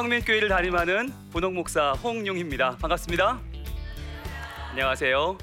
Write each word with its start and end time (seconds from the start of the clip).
성민교회를 0.00 0.48
담임하는 0.48 1.12
분홍 1.30 1.54
목사 1.54 1.92
홍용입니다. 1.92 2.76
반갑습니다. 2.80 3.38
안녕하세요. 4.70 5.36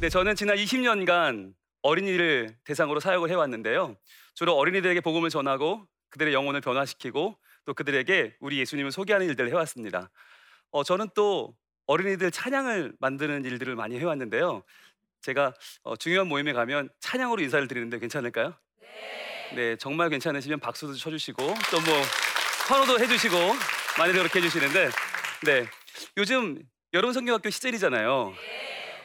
네, 0.00 0.08
저는 0.08 0.36
지난 0.36 0.56
20년간 0.56 1.54
어린이를 1.82 2.56
대상으로 2.64 3.00
사역을 3.00 3.30
해왔는데요. 3.30 3.96
주로 4.34 4.54
어린이들에게 4.56 5.00
복음을 5.00 5.28
전하고 5.30 5.86
그들의 6.10 6.32
영혼을 6.32 6.60
변화시키고 6.60 7.36
또 7.64 7.74
그들에게 7.74 8.36
우리 8.40 8.58
예수님을 8.60 8.92
소개하는 8.92 9.26
일들을 9.28 9.50
해왔습니다. 9.50 10.10
어, 10.70 10.84
저는 10.84 11.08
또 11.14 11.54
어린이들 11.86 12.30
찬양을 12.30 12.94
만드는 13.00 13.44
일들을 13.44 13.74
많이 13.74 13.98
해왔는데요. 13.98 14.62
제가 15.22 15.52
어, 15.82 15.96
중요한 15.96 16.28
모임에 16.28 16.52
가면 16.52 16.90
찬양으로 17.00 17.42
인사를 17.42 17.66
드리는데 17.66 17.98
괜찮을까요? 17.98 18.54
네. 18.80 19.54
네, 19.56 19.76
정말 19.76 20.10
괜찮으시면 20.10 20.60
박수도 20.60 20.94
쳐주시고 20.94 21.42
또 21.42 21.80
뭐 21.80 22.02
환호도 22.68 23.00
해주시고 23.00 23.34
많이들 23.98 24.20
그렇게 24.20 24.40
해주시는데, 24.40 24.90
네, 25.46 25.66
요즘 26.18 26.58
여름 26.92 27.12
성경학교 27.14 27.48
시절이잖아요. 27.48 28.34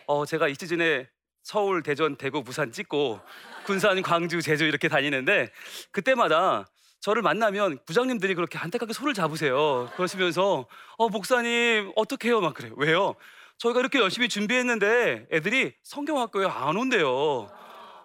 어, 0.07 0.25
제가 0.25 0.47
이 0.47 0.55
시즌에 0.59 1.07
서울, 1.41 1.83
대전, 1.83 2.15
대구, 2.15 2.43
부산 2.43 2.71
찍고 2.71 3.19
군산, 3.65 4.01
광주, 4.01 4.41
제주 4.41 4.65
이렇게 4.65 4.87
다니는데 4.87 5.51
그때마다 5.91 6.65
저를 7.01 7.21
만나면 7.21 7.79
부장님들이 7.85 8.33
그렇게 8.33 8.57
안타깝게 8.57 8.93
손을 8.93 9.13
잡으세요. 9.13 9.89
그러시면서 9.95 10.65
어 10.97 11.09
목사님 11.09 11.91
어떻게 11.97 12.29
해요? 12.29 12.39
막 12.39 12.53
그래요. 12.53 12.73
왜요? 12.77 13.15
저희가 13.57 13.81
이렇게 13.81 13.99
열심히 13.99 14.29
준비했는데 14.29 15.27
애들이 15.31 15.73
성경학교에 15.83 16.47
안 16.47 16.77
온대요. 16.77 17.49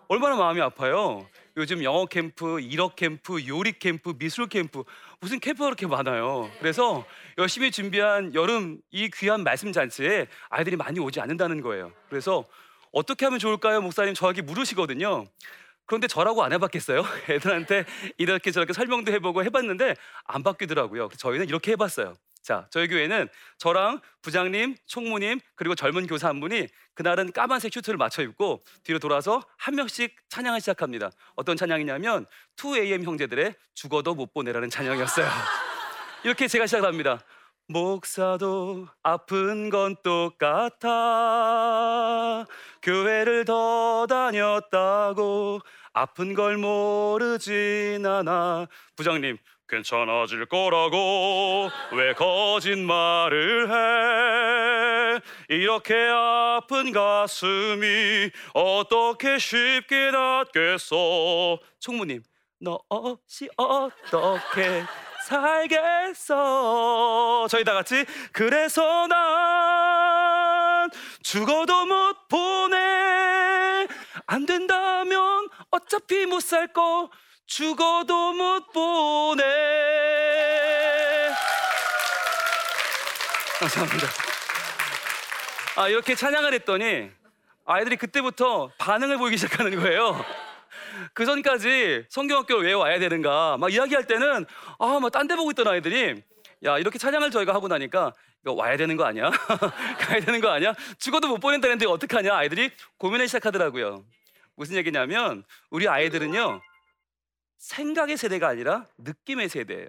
얼마나 0.09 0.37
마음이 0.37 0.61
아파요. 0.61 1.27
요즘 1.59 1.83
영어 1.83 2.07
캠프, 2.07 2.61
일어 2.61 2.89
캠프, 2.95 3.45
요리 3.49 3.73
캠프, 3.73 4.15
미술 4.17 4.49
캠프 4.49 4.85
무슨 5.21 5.41
캠프가 5.41 5.67
그렇게 5.67 5.89
많아요. 5.89 6.49
그래서 6.61 7.05
열심히 7.37 7.73
준비한 7.73 8.33
여름 8.33 8.79
이 8.93 9.11
귀한 9.11 9.43
말씀 9.43 9.73
잔치에 9.73 10.29
아이들이 10.51 10.77
많이 10.77 11.01
오지 11.01 11.21
않는다는 11.21 11.61
거예요. 11.61 11.91
그래서 12.09 12.45
어떻게 12.93 13.27
하면 13.27 13.41
좋을까요, 13.41 13.81
목사님? 13.81 14.15
저에게 14.15 14.41
물으시거든요. 14.41 15.25
그런데 15.87 16.07
저라고 16.07 16.45
안 16.45 16.53
해봤겠어요? 16.53 17.03
애들한테 17.29 17.85
이렇게 18.19 18.53
저렇게 18.53 18.73
설명도 18.73 19.11
해보고 19.11 19.43
해봤는데 19.43 19.97
안 20.27 20.45
바뀌더라고요. 20.45 21.09
저희는 21.17 21.49
이렇게 21.49 21.73
해봤어요. 21.73 22.15
자, 22.43 22.67
저희 22.71 22.89
교회는 22.89 23.29
저랑 23.59 24.01
부장님, 24.23 24.77
총무님 24.87 25.41
그리고 25.55 25.75
젊은 25.75 26.07
교사 26.07 26.29
한 26.29 26.41
분이 26.41 26.69
그날은 26.95 27.33
까만색 27.33 27.73
슈트를 27.73 27.97
맞춰 27.97 28.23
입고 28.23 28.63
뒤로 28.83 28.99
돌아서 28.99 29.43
한 29.57 29.75
명씩 29.75 30.17
찬양을 30.29 30.61
시작합니다. 30.61 31.11
어떤 31.37 31.57
찬양이냐면 31.57 32.27
2AM 32.57 33.05
형제들의 33.05 33.55
죽어도 33.75 34.15
못 34.15 34.33
보내라는 34.33 34.71
찬양이었어요. 34.71 35.29
이렇게 36.25 36.49
제가 36.49 36.67
시작합니다. 36.67 37.21
목사도 37.69 38.89
아픈 39.03 39.69
건 39.69 39.95
똑같아 40.03 40.87
교회를 42.81 43.45
더 43.45 44.07
다녔다고 44.09 45.61
아픈 45.93 46.33
걸 46.33 46.57
모르진 46.57 48.07
않아 48.07 48.67
부장님 48.97 49.37
괜찮아질 49.69 50.47
거라고 50.47 51.69
왜 51.93 52.15
거짓말을 52.15 53.69
해? 53.71 55.21
이렇게 55.49 55.95
아픈 56.11 56.91
가슴이 56.93 58.31
어떻게 58.55 59.39
쉽게 59.39 60.11
낫겠어? 60.11 61.59
총무님 61.81 62.23
너 62.61 62.79
없이 62.89 63.49
어떻게 63.57 64.85
살겠어? 66.19 66.37
저희 67.51 67.63
다 67.65 67.75
같이 67.75 68.07
그래서 68.33 69.07
난 69.07 70.89
죽어도 71.23 71.85
못 71.87 72.29
보내. 72.29 73.87
안 74.27 74.47
된다면 74.47 75.49
어차피 75.71 76.25
못 76.27 76.41
살 76.41 76.73
거 76.73 77.11
죽어도 77.49 78.35
못 78.35 78.73
보내 78.73 79.43
감사합니다 83.59 84.07
아 85.77 85.89
이렇게 85.89 86.15
찬양을 86.15 86.53
했더니 86.55 87.11
아이들이 87.65 87.97
그때부터 87.97 88.71
반응을 88.77 89.17
보이기 89.17 89.39
시작하는 89.39 89.75
거예요 89.81 90.23
그 91.15 91.25
전까지 91.25 92.05
성경학교를 92.11 92.67
왜 92.67 92.75
와야 92.75 92.99
되는가 92.99 93.57
막 93.57 93.73
이야기할 93.73 94.05
때는 94.07 94.45
아 94.79 95.01
막 95.01 95.11
딴 95.11 95.27
데 95.27 95.35
보고 95.35 95.51
있던 95.53 95.67
아이들이 95.69 96.23
야 96.65 96.77
이렇게 96.79 96.99
찬양을 96.99 97.31
저희가 97.31 97.55
하고 97.55 97.67
나니까 97.69 98.13
이거 98.45 98.53
와야 98.53 98.77
되는 98.77 98.97
거 98.99 99.05
아니야? 99.05 99.31
가야 100.01 100.21
되는 100.21 100.41
거 100.43 100.51
아니야? 100.51 100.75
죽어도 100.99 101.29
못 101.29 101.39
보낸다는데 101.39 101.87
어떡하냐? 101.87 102.35
아이들이 102.37 102.71
고민을 102.99 103.27
시작하더라고요. 103.27 104.05
무슨 104.57 104.77
얘기냐면 104.77 105.45
우리 105.71 105.89
아이들은요 105.89 106.61
생각의 107.59 108.17
세대가 108.17 108.49
아니라 108.49 108.87
느낌의 108.99 109.49
세대예요. 109.49 109.89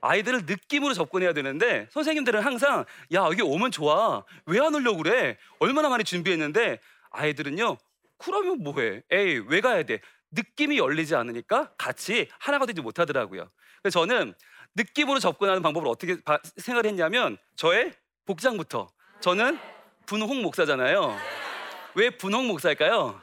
아이들을 0.00 0.42
느낌으로 0.44 0.92
접근해야 0.92 1.32
되는데 1.32 1.88
선생님들은 1.90 2.40
항상 2.42 2.84
야 3.14 3.24
여기 3.24 3.40
오면 3.42 3.70
좋아. 3.70 4.24
왜 4.46 4.60
안 4.60 4.74
오려고 4.74 4.98
그래? 5.02 5.38
얼마나 5.60 5.88
많이 5.88 6.04
준비했는데? 6.04 6.78
아이들은요 7.10 7.78
그러면 8.18 8.62
뭐해? 8.62 9.02
에이 9.10 9.42
왜 9.48 9.60
가야 9.60 9.82
돼? 9.84 10.00
느낌이 10.32 10.78
열리지 10.78 11.14
않으니까 11.14 11.72
같이 11.78 12.28
하나가 12.38 12.66
되지 12.66 12.80
못하더라고요. 12.82 13.48
그래서 13.82 14.00
저는 14.00 14.34
느낌으로 14.74 15.20
접근하는 15.20 15.62
방법을 15.62 15.88
어떻게 15.88 16.20
바, 16.22 16.38
생각을 16.56 16.86
했냐면 16.90 17.38
저의 17.56 17.92
복장부터. 18.26 18.88
저는 19.20 19.58
분홍 20.06 20.42
목사잖아요. 20.42 21.16
왜 21.94 22.10
분홍 22.10 22.48
목사일까요? 22.48 23.20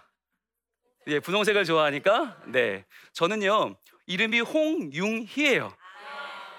예, 1.07 1.19
분홍색을 1.19 1.65
좋아하니까 1.65 2.37
네 2.47 2.85
저는요 3.13 3.75
이름이 4.05 4.41
홍융희예요 4.41 5.73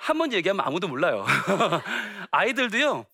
한 0.00 0.18
번 0.18 0.32
얘기하면 0.32 0.66
아무도 0.66 0.88
몰라요 0.88 1.24
아이들도요 2.32 3.06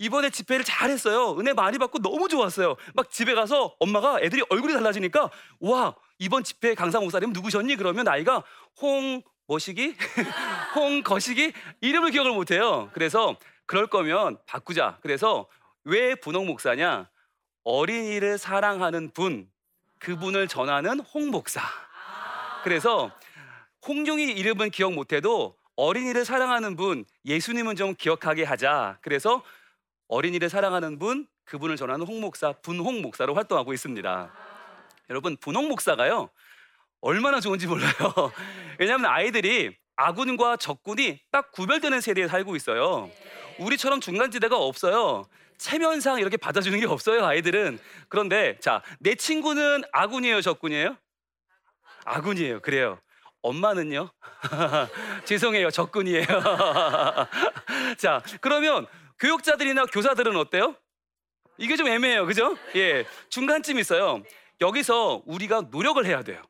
이번에 0.00 0.30
집회를 0.30 0.64
잘했어요. 0.64 1.36
은혜 1.40 1.52
많이 1.52 1.76
받고 1.76 1.98
너무 1.98 2.28
좋았어요. 2.28 2.76
막 2.94 3.10
집에 3.10 3.34
가서 3.34 3.74
엄마가 3.80 4.20
애들이 4.20 4.44
얼굴이 4.48 4.72
달라지니까 4.72 5.28
와 5.58 5.96
이번 6.20 6.44
집회 6.44 6.76
강사 6.76 7.00
목사님 7.00 7.32
누구셨니? 7.32 7.74
그러면 7.74 8.06
아이가 8.06 8.44
홍 8.80 9.22
뭐시기? 9.48 9.96
홍 10.76 11.02
거시기? 11.02 11.52
이름을 11.80 12.12
기억을 12.12 12.30
못해요. 12.30 12.90
그래서 12.92 13.36
그럴 13.66 13.88
거면 13.88 14.38
바꾸자. 14.46 14.98
그래서 15.02 15.48
왜 15.82 16.14
분홍 16.14 16.46
목사냐? 16.46 17.10
어린이를 17.64 18.38
사랑하는 18.38 19.10
분, 19.10 19.48
그분을 19.98 20.48
전하는 20.48 21.00
홍 21.00 21.30
목사. 21.30 21.60
그래서 22.64 23.10
홍룡이 23.86 24.24
이름은 24.24 24.70
기억 24.70 24.92
못해도 24.92 25.56
어린이를 25.76 26.24
사랑하는 26.24 26.76
분, 26.76 27.04
예수님은 27.24 27.76
좀 27.76 27.94
기억하게 27.94 28.44
하자. 28.44 28.98
그래서 29.00 29.44
어린이를 30.08 30.48
사랑하는 30.48 30.98
분, 30.98 31.26
그분을 31.44 31.76
전하는 31.76 32.06
홍 32.06 32.20
목사, 32.20 32.52
분홍 32.52 33.02
목사로 33.02 33.34
활동하고 33.34 33.72
있습니다. 33.72 34.32
여러분, 35.10 35.36
분홍 35.36 35.68
목사가요, 35.68 36.30
얼마나 37.00 37.40
좋은지 37.40 37.66
몰라요. 37.66 37.92
왜냐하면 38.78 39.10
아이들이 39.10 39.76
아군과 39.96 40.56
적군이 40.56 41.20
딱 41.30 41.52
구별되는 41.52 42.00
세대에 42.00 42.28
살고 42.28 42.56
있어요. 42.56 43.10
우리처럼 43.58 44.00
중간지대가 44.00 44.56
없어요. 44.56 45.26
체면상 45.58 46.20
이렇게 46.20 46.36
받아주는 46.36 46.78
게 46.80 46.86
없어요, 46.86 47.24
아이들은. 47.24 47.78
그런데 48.08 48.56
자, 48.60 48.82
내 49.00 49.14
친구는 49.14 49.82
아군이에요, 49.92 50.40
적군이에요? 50.40 50.96
아군이에요. 52.04 52.60
그래요. 52.60 52.98
엄마는요? 53.42 54.10
죄송해요, 55.24 55.70
적군이에요. 55.70 56.26
자, 57.98 58.22
그러면 58.40 58.86
교육자들이나 59.18 59.86
교사들은 59.86 60.36
어때요? 60.36 60.74
이게 61.56 61.76
좀 61.76 61.88
애매해요, 61.88 62.24
그죠? 62.26 62.56
예, 62.76 63.04
중간쯤 63.30 63.78
있어요. 63.78 64.22
여기서 64.60 65.22
우리가 65.26 65.62
노력을 65.70 66.04
해야 66.04 66.22
돼요. 66.22 66.42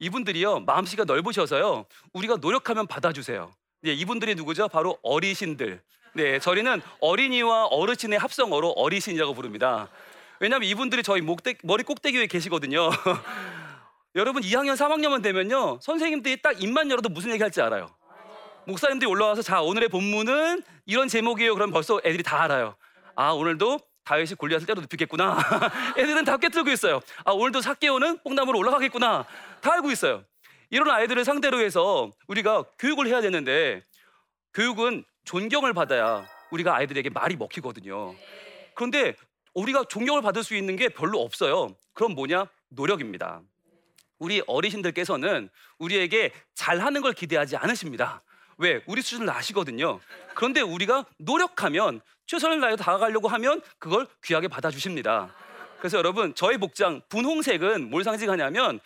이분들이요, 0.00 0.60
마음씨가 0.60 1.04
넓으셔서요, 1.04 1.86
우리가 2.12 2.36
노력하면 2.36 2.86
받아주세요. 2.86 3.52
예, 3.86 3.92
이분들이 3.92 4.34
누구죠? 4.34 4.68
바로 4.68 4.98
어리신들. 5.02 5.82
네, 6.18 6.40
저희는 6.40 6.82
어린이와 6.98 7.66
어르신의 7.66 8.18
합성어로 8.18 8.70
어리신이라고 8.70 9.34
부릅니다. 9.34 9.88
왜냐하면 10.40 10.68
이분들이 10.68 11.04
저희 11.04 11.20
목대, 11.20 11.54
머리 11.62 11.84
꼭대기 11.84 12.18
위에 12.18 12.26
계시거든요. 12.26 12.90
여러분 14.16 14.42
2학년, 14.42 14.74
3학년만 14.74 15.22
되면요, 15.22 15.78
선생님들이 15.80 16.42
딱 16.42 16.60
입만 16.60 16.90
열어도 16.90 17.08
무슨 17.08 17.30
얘기 17.30 17.40
할지 17.40 17.62
알아요. 17.62 17.94
목사님들이 18.66 19.08
올라와서 19.08 19.42
자 19.42 19.62
오늘의 19.62 19.90
본문은 19.90 20.64
이런 20.86 21.06
제목이에요. 21.06 21.54
그럼 21.54 21.70
벌써 21.70 22.00
애들이 22.04 22.24
다 22.24 22.42
알아요. 22.42 22.74
아 23.14 23.30
오늘도 23.30 23.78
다윗이 24.02 24.34
골리앗을 24.34 24.66
때로 24.66 24.80
눕히겠구나. 24.80 25.38
애들은 25.96 26.24
다 26.24 26.36
꿰뚫고 26.36 26.68
있어요. 26.70 27.00
아 27.24 27.30
오늘도 27.30 27.60
사개오는 27.60 28.18
뽕나무로 28.24 28.58
올라가겠구나. 28.58 29.24
다 29.60 29.72
알고 29.72 29.92
있어요. 29.92 30.24
이런 30.70 30.90
아이들을 30.90 31.24
상대로 31.24 31.60
해서 31.60 32.10
우리가 32.26 32.64
교육을 32.80 33.06
해야 33.06 33.20
되는데 33.20 33.84
교육은 34.52 35.04
존경을 35.28 35.74
받아야 35.74 36.26
우리가 36.50 36.74
아이들에게 36.74 37.10
말이 37.10 37.36
먹히거든요. 37.36 38.14
그런데 38.74 39.14
우리가 39.52 39.84
존경을 39.84 40.22
받을 40.22 40.42
수 40.42 40.56
있는 40.56 40.74
게 40.76 40.88
별로 40.88 41.20
없어요. 41.20 41.76
그럼 41.92 42.14
뭐냐? 42.14 42.46
노력입니다. 42.70 43.42
우리 44.18 44.42
어르신들께서는 44.46 45.50
우리에게 45.78 46.32
잘하는 46.54 47.02
걸 47.02 47.12
기대하지 47.12 47.58
않으십니다. 47.58 48.22
왜? 48.56 48.82
우리 48.86 49.02
수준을 49.02 49.28
아시거든요. 49.28 50.00
그런데 50.34 50.62
우리가 50.62 51.04
노력하면 51.18 52.00
최선을 52.26 52.62
다해 52.62 52.76
다가가려고 52.76 53.28
하면 53.28 53.60
그걸 53.78 54.06
귀하게 54.24 54.48
받아주십니다. 54.48 55.34
그래서 55.78 55.98
여러분, 55.98 56.34
저의 56.34 56.56
복장 56.56 57.02
분홍색은 57.10 57.90
뭘 57.90 58.02
상징하냐면 58.02 58.80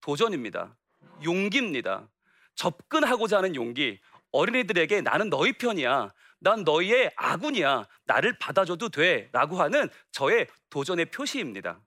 도전입니다. 0.00 0.76
용기입니다. 1.24 2.08
접근하고자 2.54 3.38
하는 3.38 3.56
용기. 3.56 3.98
어린이들에게 4.32 5.00
나는 5.00 5.30
너희 5.30 5.52
편이야. 5.52 6.12
난 6.38 6.64
너희의 6.64 7.12
아군이야. 7.16 7.86
나를 8.04 8.38
받아줘도 8.38 8.88
돼. 8.88 9.28
라고 9.32 9.60
하는 9.60 9.88
저의 10.12 10.46
도전의 10.70 11.06
표시입니다. 11.06 11.80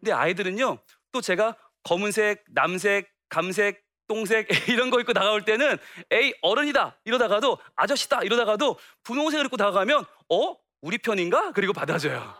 근데 0.00 0.12
아이들은요, 0.12 0.78
또 1.12 1.20
제가 1.20 1.56
검은색, 1.82 2.44
남색, 2.48 3.10
감색, 3.28 3.84
똥색 4.06 4.48
이런 4.68 4.90
거 4.90 5.00
입고 5.00 5.12
나가올 5.12 5.44
때는 5.44 5.78
에이 6.10 6.34
어른이다 6.42 6.98
이러다가도 7.04 7.58
아저씨다 7.74 8.22
이러다가도 8.22 8.78
분홍색을 9.02 9.46
입고 9.46 9.56
나가면 9.56 10.04
어 10.28 10.56
우리 10.82 10.98
편인가 10.98 11.52
그리고 11.52 11.72
받아줘요. 11.72 12.34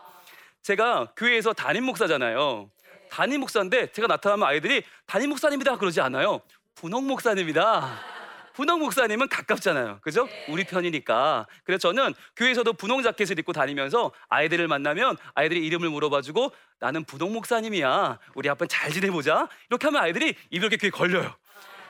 제가 0.61 1.13
교회에서 1.17 1.53
담임 1.53 1.85
목사잖아요. 1.85 2.69
담임 3.09 3.39
목사인데 3.39 3.91
제가 3.91 4.07
나타나면 4.07 4.47
아이들이 4.47 4.83
담임 5.05 5.29
목사님이다 5.29 5.77
그러지 5.77 6.01
않아요. 6.01 6.41
분홍 6.75 7.07
목사님이다. 7.07 8.14
분홍 8.55 8.79
목사님은 8.79 9.27
가깝잖아요. 9.27 9.99
그죠? 10.01 10.27
우리 10.49 10.63
편이니까. 10.63 11.45
그래서 11.65 11.79
저는 11.89 12.13
교회에서도 12.37 12.71
분홍 12.73 13.03
자켓을 13.03 13.37
입고 13.39 13.51
다니면서 13.51 14.11
아이들을 14.29 14.67
만나면 14.67 15.17
아이들이 15.33 15.65
이름을 15.67 15.89
물어봐주고 15.89 16.51
나는 16.79 17.03
분홍 17.03 17.33
목사님이야. 17.33 18.19
우리 18.33 18.49
아빠 18.49 18.65
잘 18.65 18.91
지내보자. 18.91 19.49
이렇게 19.69 19.87
하면 19.87 20.01
아이들이 20.01 20.35
이렇게 20.49 20.77
귀에 20.77 20.89
걸려요. 20.89 21.35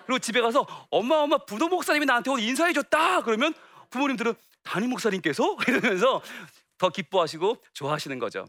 그리고 0.05 0.19
집에 0.19 0.41
가서 0.41 0.65
엄마 0.89 1.17
엄마 1.17 1.37
분홍 1.37 1.69
목사님이 1.69 2.07
나한테 2.07 2.31
오늘 2.31 2.43
인사해줬다. 2.43 3.21
그러면 3.21 3.53
부모님들은 3.91 4.33
담임 4.63 4.89
목사님께서 4.89 5.57
이러면서 5.67 6.21
더 6.79 6.89
기뻐하시고 6.89 7.57
좋아하시는 7.73 8.17
거죠. 8.17 8.45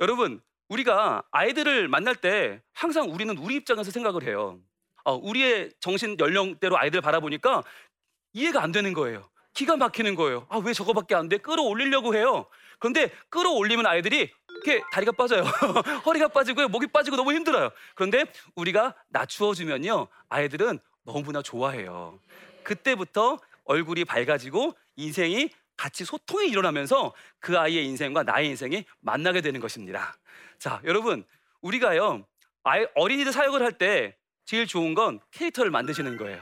여러분 0.00 0.40
우리가 0.68 1.22
아이들을 1.30 1.88
만날 1.88 2.16
때 2.16 2.62
항상 2.72 3.10
우리는 3.10 3.36
우리 3.36 3.56
입장에서 3.56 3.90
생각을 3.90 4.22
해요. 4.24 4.58
어, 5.04 5.14
우리의 5.14 5.72
정신 5.80 6.16
연령대로 6.18 6.78
아이들 6.78 7.00
바라보니까 7.00 7.62
이해가 8.32 8.62
안 8.62 8.72
되는 8.72 8.92
거예요. 8.92 9.28
기가 9.54 9.76
막히는 9.76 10.14
거예요. 10.14 10.46
아, 10.48 10.58
왜 10.58 10.72
저거밖에 10.72 11.14
안 11.14 11.28
돼? 11.28 11.38
끌어올리려고 11.38 12.14
해요. 12.14 12.46
그런데 12.78 13.10
끌어올리면 13.28 13.86
아이들이 13.86 14.32
이렇게 14.48 14.82
다리가 14.92 15.12
빠져요. 15.12 15.42
허리가 16.06 16.28
빠지고요. 16.28 16.68
목이 16.68 16.86
빠지고 16.86 17.16
너무 17.16 17.32
힘들어요. 17.32 17.70
그런데 17.94 18.24
우리가 18.54 18.94
낮추어주면요. 19.08 20.08
아이들은 20.30 20.78
너무나 21.04 21.42
좋아해요. 21.42 22.18
그때부터 22.64 23.38
얼굴이 23.64 24.04
밝아지고 24.04 24.74
인생이 24.96 25.50
같이 25.76 26.04
소통이 26.04 26.48
일어나면서 26.48 27.12
그 27.40 27.58
아이의 27.58 27.86
인생과 27.86 28.22
나의 28.22 28.48
인생이 28.48 28.84
만나게 29.00 29.40
되는 29.40 29.60
것입니다. 29.60 30.16
자, 30.58 30.80
여러분, 30.84 31.24
우리가요, 31.60 32.24
아이, 32.62 32.86
어린이들 32.94 33.32
사역을 33.32 33.62
할 33.62 33.72
때 33.72 34.16
제일 34.44 34.66
좋은 34.66 34.94
건 34.94 35.20
캐릭터를 35.30 35.70
만드시는 35.70 36.16
거예요. 36.16 36.40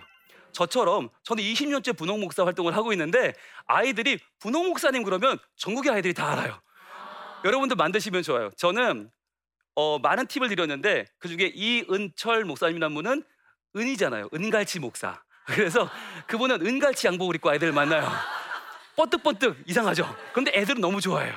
저처럼 0.52 1.11
저는 1.23 1.43
20년째 1.43 1.97
분홍 1.97 2.20
목사 2.20 2.44
활동을 2.44 2.76
하고 2.76 2.93
있는데 2.93 3.35
아이들이 3.67 4.19
분홍 4.41 4.69
목사님 4.69 5.05
그러면 5.05 5.38
전국의 5.56 5.93
아이들이 5.93 6.14
다 6.14 6.32
알아요. 6.32 6.61
여러분도 7.44 7.76
만드시면 7.76 8.23
좋아요. 8.23 8.50
저는 8.56 9.11
어, 9.75 9.99
많은 9.99 10.26
팁을 10.26 10.49
드렸는데 10.49 11.06
그 11.19 11.29
중에 11.29 11.52
이은철 11.55 12.44
목사님이라는 12.44 12.94
분은 12.94 13.23
은이잖아요. 13.76 14.29
은갈치 14.35 14.81
목사. 14.81 15.23
그래서 15.47 15.88
그분은 16.26 16.64
은갈치 16.64 17.06
양복을 17.06 17.37
입고 17.37 17.50
아이들을 17.50 17.73
만나요. 17.73 18.08
번뜩번뜩 18.97 19.62
이상하죠. 19.67 20.14
그런데 20.32 20.52
애들은 20.55 20.81
너무 20.81 21.00
좋아해요. 21.00 21.35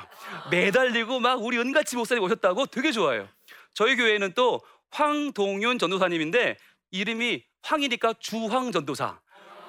매달리고 0.50 1.20
막 1.20 1.42
우리 1.42 1.58
은갈치 1.58 1.96
목사님 1.96 2.22
오셨다고 2.22 2.66
되게 2.66 2.92
좋아해요. 2.92 3.28
저희 3.72 3.96
교회는 3.96 4.34
또 4.34 4.60
황동윤 4.94 5.78
전도사님인데 5.78 6.56
이름이 6.92 7.42
황이니까 7.62 8.14
주황 8.20 8.70
전도사. 8.70 9.20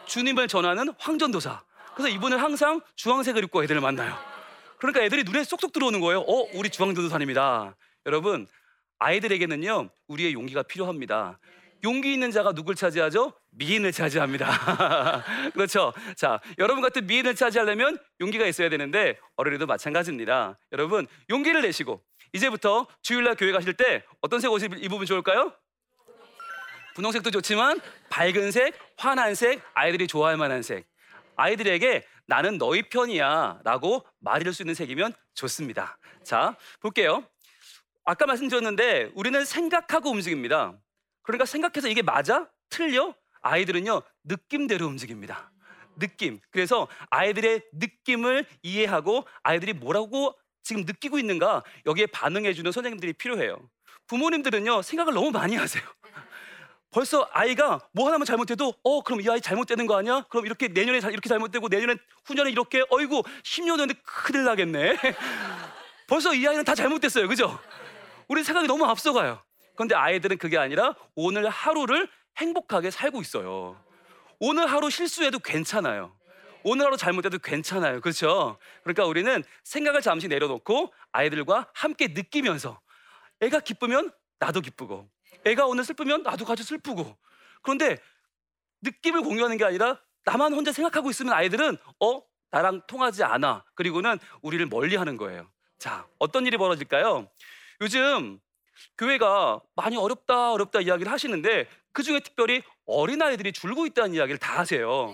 주님을 0.06 0.48
전하는 0.48 0.94
황 1.00 1.18
전도사. 1.18 1.64
그래서 1.96 2.10
이분은 2.10 2.38
항상 2.38 2.82
주황색을 2.96 3.44
입고 3.46 3.64
애들을 3.64 3.82
만나요. 3.82 4.16
그러니까 4.78 5.02
애들이 5.02 5.24
눈에 5.24 5.44
쏙쏙 5.44 5.74
들어오는 5.74 6.00
거예요. 6.00 6.20
어, 6.20 6.48
우리 6.54 6.70
주황 6.70 6.94
전도사님이다. 6.94 7.76
여러분, 8.06 8.48
아이들에게는요, 9.00 9.90
우리의 10.08 10.34
용기가 10.34 10.62
필요합니다. 10.62 11.40
용기 11.84 12.14
있는 12.14 12.32
자가 12.32 12.54
누굴 12.54 12.76
차지하죠? 12.76 13.34
미인을 13.52 13.92
차지합니다. 13.92 14.48
그렇죠? 15.54 15.94
자, 16.16 16.40
여러분 16.58 16.82
같은 16.82 17.06
미인을 17.08 17.36
차지하려면 17.36 17.98
용기가 18.22 18.46
있어야 18.46 18.70
되는데 18.70 19.18
어른이도 19.38 19.66
마찬가지입니다. 19.66 20.58
여러분, 20.72 21.08
용기를 21.30 21.62
내시고 21.62 22.04
이제부터 22.36 22.86
주일날 23.02 23.36
교회 23.36 23.54
가실 23.54 23.74
때 23.74 24.04
어떤 24.20 24.42
색 24.42 24.52
옷을 24.52 24.84
입으면 24.84 25.06
좋을까요? 25.06 25.54
분홍색도 26.96 27.32
좋지만 27.32 27.80
밝은 28.10 28.52
색, 28.52 28.78
환한 28.98 29.36
색, 29.36 29.62
아이들이 29.74 30.06
좋아할 30.06 30.36
만한 30.36 30.62
색. 30.62 30.86
아이들에게 31.38 32.06
나는 32.28 32.58
너희 32.58 32.84
편이야 32.84 33.62
라고 33.64 34.06
말해줄 34.20 34.54
수 34.54 34.64
있는 34.64 34.74
색이면 34.74 35.14
좋습니다. 35.34 35.98
자, 36.24 36.58
볼게요. 36.82 37.26
아까 38.04 38.26
말씀드렸는데 38.26 39.12
우리는 39.16 39.46
생각하고 39.46 40.10
움직입니다. 40.12 40.78
그러니까 41.24 41.46
생각해서 41.46 41.88
이게 41.88 42.02
맞아? 42.02 42.50
틀려? 42.70 43.16
아이들은요, 43.44 44.02
느낌대로 44.26 44.86
움직입니다. 44.88 45.52
느낌. 45.98 46.42
그래서 46.52 46.90
아이들의 47.10 47.64
느낌을 47.74 48.46
이해하고 48.62 49.26
아이들이 49.44 49.72
뭐라고 49.72 50.38
지금 50.66 50.82
느끼고 50.82 51.20
있는가 51.20 51.64
여기에 51.86 52.08
반응해주는 52.08 52.70
선생님들이 52.72 53.14
필요해요. 53.14 53.58
부모님들은요 54.08 54.82
생각을 54.82 55.14
너무 55.14 55.32
많이 55.32 55.56
하세요. 55.56 55.84
벌써 56.92 57.30
아이가 57.32 57.80
뭐 57.92 58.08
하나만 58.08 58.26
잘못해도 58.26 58.74
어 58.84 59.02
그럼 59.04 59.22
이 59.22 59.30
아이 59.30 59.40
잘못되는 59.40 59.86
거 59.86 59.98
아니야? 59.98 60.26
그럼 60.30 60.46
이렇게 60.46 60.68
내년에 60.68 60.98
이렇게 60.98 61.30
잘못되고 61.30 61.68
내년에 61.68 61.96
후년에 62.26 62.50
이렇게 62.50 62.84
어이구 62.90 63.22
10년 63.44 63.80
후에 63.80 63.94
큰일 64.04 64.44
나겠네. 64.46 64.98
벌써 66.08 66.34
이 66.34 66.48
아이는 66.48 66.64
다 66.64 66.74
잘못됐어요, 66.74 67.28
그죠? 67.28 67.60
우리 68.28 68.44
생각이 68.44 68.68
너무 68.68 68.86
앞서가요. 68.86 69.44
그런데 69.76 69.94
아이들은 69.94 70.38
그게 70.38 70.58
아니라 70.58 70.96
오늘 71.16 71.48
하루를 71.48 72.08
행복하게 72.38 72.90
살고 72.90 73.22
있어요. 73.22 73.80
오늘 74.40 74.66
하루 74.66 74.90
실수해도 74.90 75.40
괜찮아요. 75.40 76.15
오늘 76.68 76.88
하루 76.88 76.98
잘못해도 76.98 77.38
괜찮아요. 77.38 78.02
그렇죠? 78.02 78.58
그러니까 78.82 79.06
우리는 79.06 79.44
생각을 79.64 80.02
잠시 80.02 80.28
내려놓고 80.28 80.92
아이들과 81.12 81.70
함께 81.76 82.08
느끼면서 82.08 82.82
애가 83.42 83.60
기쁘면 83.60 84.12
나도 84.40 84.62
기쁘고 84.62 85.08
애가 85.46 85.68
오늘 85.68 85.84
슬프면 85.84 86.24
나도 86.24 86.44
같이 86.44 86.64
슬프고 86.64 87.16
그런데 87.62 88.00
느낌을 88.82 89.22
공유하는 89.22 89.58
게 89.58 89.64
아니라 89.64 90.02
나만 90.24 90.54
혼자 90.54 90.72
생각하고 90.72 91.12
있으면 91.12 91.34
아이들은 91.34 91.78
어? 92.00 92.22
나랑 92.50 92.82
통하지 92.88 93.24
않아. 93.24 93.64
그리고는 93.76 94.18
우리를 94.42 94.66
멀리 94.66 94.96
하는 94.96 95.18
거예요. 95.18 95.48
자, 95.78 96.08
어떤 96.18 96.48
일이 96.48 96.58
벌어질까요? 96.58 97.30
요즘 97.82 98.40
교회가 98.98 99.62
많이 99.76 99.98
어렵다, 99.98 100.54
어렵다 100.54 100.82
이야기를 100.82 101.12
하시는데 101.12 101.68
그 101.92 102.02
중에 102.02 102.22
특별히 102.22 102.64
어린아이들이 102.88 103.52
줄고 103.52 103.86
있다는 103.86 104.16
이야기를 104.16 104.40
다 104.40 104.58
하세요. 104.58 105.14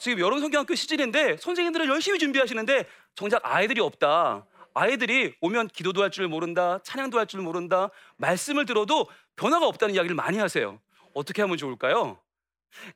지금 0.00 0.18
여름 0.18 0.40
성경학교 0.40 0.74
시즌인데 0.74 1.36
선생님들은 1.36 1.86
열심히 1.86 2.18
준비하시는데 2.18 2.86
정작 3.14 3.42
아이들이 3.44 3.80
없다. 3.82 4.46
아이들이 4.72 5.34
오면 5.42 5.68
기도도 5.68 6.02
할 6.02 6.10
줄 6.10 6.26
모른다, 6.26 6.80
찬양도 6.84 7.18
할 7.18 7.26
줄 7.26 7.42
모른다, 7.42 7.90
말씀을 8.16 8.64
들어도 8.64 9.06
변화가 9.36 9.66
없다는 9.66 9.94
이야기를 9.94 10.16
많이 10.16 10.38
하세요. 10.38 10.80
어떻게 11.12 11.42
하면 11.42 11.58
좋을까요? 11.58 12.18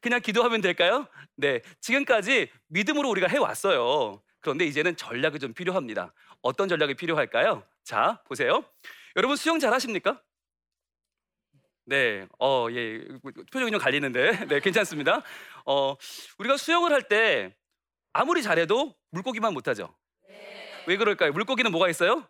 그냥 0.01 0.21
기도하면 0.21 0.63
될까요? 0.63 1.07
네. 1.37 1.61
지금까지 1.81 2.49
믿음으로 2.69 3.11
우리가 3.11 3.27
해왔어요. 3.29 4.23
그런데 4.41 4.65
이제는 4.65 4.97
전략이 4.97 5.39
좀 5.41 5.53
필요합니다. 5.53 6.15
어떤 6.41 6.69
전략이 6.69 6.95
필요할까요? 6.95 7.65
자, 7.83 8.23
보세요. 8.27 8.65
여러분 9.17 9.37
수영 9.37 9.59
잘 9.59 9.75
하십니까? 9.75 10.21
네, 11.87 12.27
어, 12.41 12.67
예, 12.71 13.05
표정이 13.53 13.71
좀 13.71 13.79
갈리는데, 13.79 14.31
네, 14.49 14.61
괜찮습니다. 14.61 15.23
어, 15.67 15.95
우리가 16.39 16.57
수영을 16.57 16.93
할 16.93 17.03
때 17.09 17.55
아무리 18.13 18.43
잘해도 18.43 18.95
물고기만 19.11 19.53
못하죠. 19.53 19.95
왜 20.87 20.97
그럴까요? 20.97 21.33
물고기는 21.33 21.71
뭐가 21.71 21.89
있어요? 21.91 22.27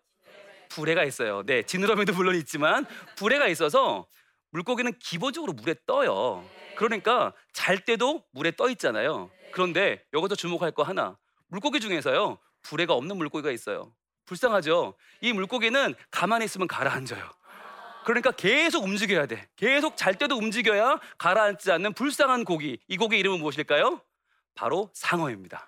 불에가 0.71 1.05
있어요. 1.05 1.43
네, 1.45 1.63
지느러미도 1.63 2.15
물론 2.15 2.35
있지만 2.37 2.87
불에가 3.17 3.47
있어서 3.49 4.09
물고기는 4.51 4.93
기본적으로 4.99 5.53
물에 5.53 5.75
떠요. 5.87 6.45
그러니까 6.77 7.33
잘 7.53 7.85
때도 7.85 8.25
물에 8.33 8.53
떠 8.57 8.69
있잖아요. 8.71 9.31
그런데 9.53 10.03
여기서 10.13 10.35
주목할 10.35 10.73
거 10.73 10.83
하나. 10.83 11.17
물고기 11.49 11.79
중에서요. 11.81 12.39
불에가 12.63 12.95
없는 12.95 13.17
물고기가 13.17 13.53
있어요. 13.53 13.93
불쌍하죠. 14.27 14.97
이 15.21 15.33
물고기는 15.33 15.95
가만히 16.11 16.47
있으면 16.47 16.67
가라앉아요. 16.67 17.31
그러니까 18.05 18.31
계속 18.31 18.85
움직여야 18.85 19.27
돼. 19.27 19.49
계속 19.57 19.97
잘 19.97 20.15
때도 20.15 20.37
움직여야 20.37 21.01
가라앉지 21.19 21.73
않는 21.73 21.95
불쌍한 21.95 22.45
고기. 22.45 22.79
이 22.89 22.97
고기 22.97 23.19
이름은 23.19 23.41
무엇일까요? 23.41 24.01
바로 24.55 24.91
상어입니다. 24.95 25.67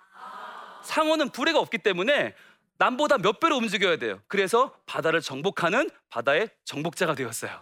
상어는 0.84 1.30
불에가 1.30 1.58
없기 1.58 1.78
때문에 1.78 2.34
남보다 2.78 3.18
몇 3.18 3.40
배로 3.40 3.56
움직여야 3.56 3.96
돼요. 3.96 4.20
그래서 4.28 4.74
바다를 4.86 5.20
정복하는 5.20 5.90
바다의 6.10 6.50
정복자가 6.64 7.14
되었어요. 7.14 7.58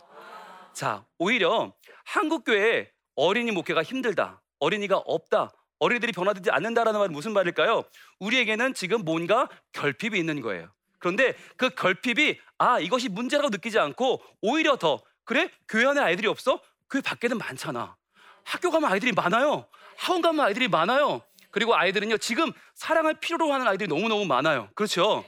자, 0.72 1.04
오히려 1.18 1.72
한국 2.04 2.44
교회 2.44 2.90
어린이 3.14 3.52
목회가 3.52 3.82
힘들다. 3.82 4.42
어린이가 4.58 4.98
없다. 4.98 5.52
어린이들이 5.78 6.12
변화되지 6.12 6.50
않는다라는 6.50 6.98
말은 6.98 7.12
무슨 7.12 7.32
말일까요? 7.32 7.84
우리에게는 8.18 8.74
지금 8.74 9.04
뭔가 9.04 9.48
결핍이 9.72 10.18
있는 10.18 10.40
거예요. 10.40 10.72
그런데 11.04 11.34
그 11.58 11.68
결핍이 11.68 12.38
아 12.56 12.78
이것이 12.80 13.10
문제라고 13.10 13.50
느끼지 13.50 13.78
않고 13.78 14.22
오히려 14.40 14.76
더 14.76 15.02
그래 15.24 15.50
교회 15.68 15.86
안에 15.86 16.00
아이들이 16.00 16.28
없어? 16.28 16.62
교회 16.88 17.02
밖에는 17.02 17.36
많잖아. 17.36 17.94
학교 18.42 18.70
가면 18.70 18.90
아이들이 18.90 19.12
많아요. 19.12 19.66
학원 19.98 20.22
가면 20.22 20.46
아이들이 20.46 20.66
많아요. 20.68 21.20
그리고 21.50 21.76
아이들은요 21.76 22.16
지금 22.16 22.50
사랑을 22.74 23.20
필요로 23.20 23.52
하는 23.52 23.68
아이들이 23.68 23.86
너무 23.86 24.08
너무 24.08 24.24
많아요. 24.24 24.70
그렇죠? 24.74 25.26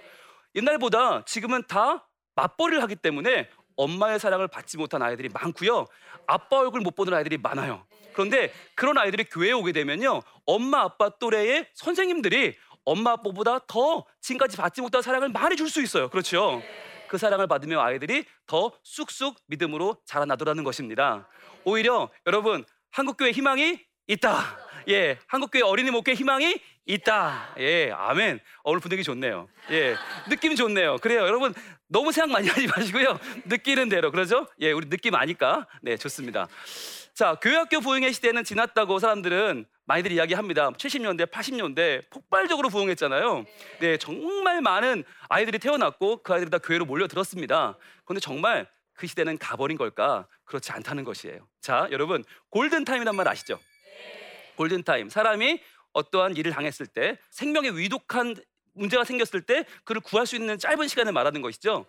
옛날보다 0.54 1.26
지금은 1.26 1.64
다 1.68 2.08
맞벌이를 2.36 2.82
하기 2.84 2.96
때문에 2.96 3.50
엄마의 3.76 4.18
사랑을 4.18 4.48
받지 4.48 4.78
못한 4.78 5.02
아이들이 5.02 5.28
많고요. 5.28 5.84
아빠 6.26 6.60
얼굴 6.60 6.80
못 6.80 6.94
보는 6.94 7.12
아이들이 7.12 7.36
많아요. 7.36 7.84
그런데 8.14 8.50
그런 8.74 8.96
아이들이 8.96 9.24
교회에 9.24 9.52
오게 9.52 9.72
되면요. 9.72 10.22
엄마 10.46 10.80
아빠 10.80 11.10
또래의 11.10 11.68
선생님들이 11.74 12.56
엄마 12.86 13.10
아빠보다 13.12 13.58
더 13.66 14.06
지금까지 14.22 14.56
받지 14.56 14.80
못한 14.80 15.02
사랑을 15.02 15.28
많이 15.28 15.56
줄 15.56 15.68
수 15.68 15.82
있어요. 15.82 16.08
그렇죠? 16.08 16.62
그 17.08 17.18
사랑을 17.18 17.46
받으며 17.46 17.80
아이들이 17.80 18.24
더 18.46 18.72
쑥쑥 18.82 19.36
믿음으로 19.46 19.98
자라나더라는 20.06 20.64
것입니다. 20.64 21.28
오히려 21.64 22.08
여러분 22.26 22.64
한국 22.90 23.16
교회 23.16 23.32
희망이 23.32 23.78
있다. 24.06 24.58
예, 24.88 25.18
한국 25.26 25.50
교회 25.50 25.62
어린이 25.62 25.90
목회 25.90 26.14
희망이 26.14 26.60
있다. 26.86 27.54
예, 27.58 27.90
아멘. 27.90 28.38
오늘 28.62 28.78
분위기 28.80 29.02
좋네요. 29.02 29.48
예, 29.72 29.96
느낌 30.28 30.54
좋네요. 30.54 30.98
그래요, 30.98 31.22
여러분 31.22 31.52
너무 31.88 32.12
생각 32.12 32.30
많이 32.30 32.46
하지 32.48 32.68
마시고요. 32.68 33.18
느끼는 33.46 33.88
대로 33.88 34.12
그러죠? 34.12 34.46
예, 34.60 34.70
우리 34.70 34.88
느낌 34.88 35.16
아니까 35.16 35.66
네 35.82 35.96
좋습니다. 35.96 36.46
자, 37.14 37.34
교회학교 37.34 37.80
부흥의 37.80 38.12
시대는 38.12 38.44
지났다고 38.44 39.00
사람들은 39.00 39.66
많이들 39.86 40.12
이야기합니다. 40.12 40.70
70년대, 40.72 41.30
80년대 41.30 42.10
폭발적으로 42.10 42.68
부흥했잖아요. 42.68 43.44
네, 43.80 43.96
정말 43.96 44.60
많은 44.60 45.04
아이들이 45.28 45.58
태어났고 45.58 46.22
그 46.22 46.32
아이들이 46.32 46.50
다 46.50 46.58
교회로 46.58 46.84
몰려들었습니다. 46.84 47.78
그런데 48.04 48.20
정말 48.20 48.68
그 48.94 49.06
시대는 49.06 49.38
가버린 49.38 49.78
걸까? 49.78 50.26
그렇지 50.44 50.72
않다는 50.72 51.04
것이에요. 51.04 51.46
자, 51.60 51.86
여러분 51.92 52.24
골든타임이란 52.50 53.14
말 53.14 53.28
아시죠? 53.28 53.60
골든타임. 54.56 55.08
사람이 55.08 55.60
어떠한 55.92 56.36
일을 56.36 56.52
당했을 56.52 56.86
때 56.86 57.18
생명에 57.30 57.70
위독한 57.70 58.34
문제가 58.72 59.04
생겼을 59.04 59.42
때 59.42 59.64
그를 59.84 60.00
구할 60.00 60.26
수 60.26 60.36
있는 60.36 60.58
짧은 60.58 60.88
시간을 60.88 61.12
말하는 61.12 61.42
것이죠. 61.42 61.86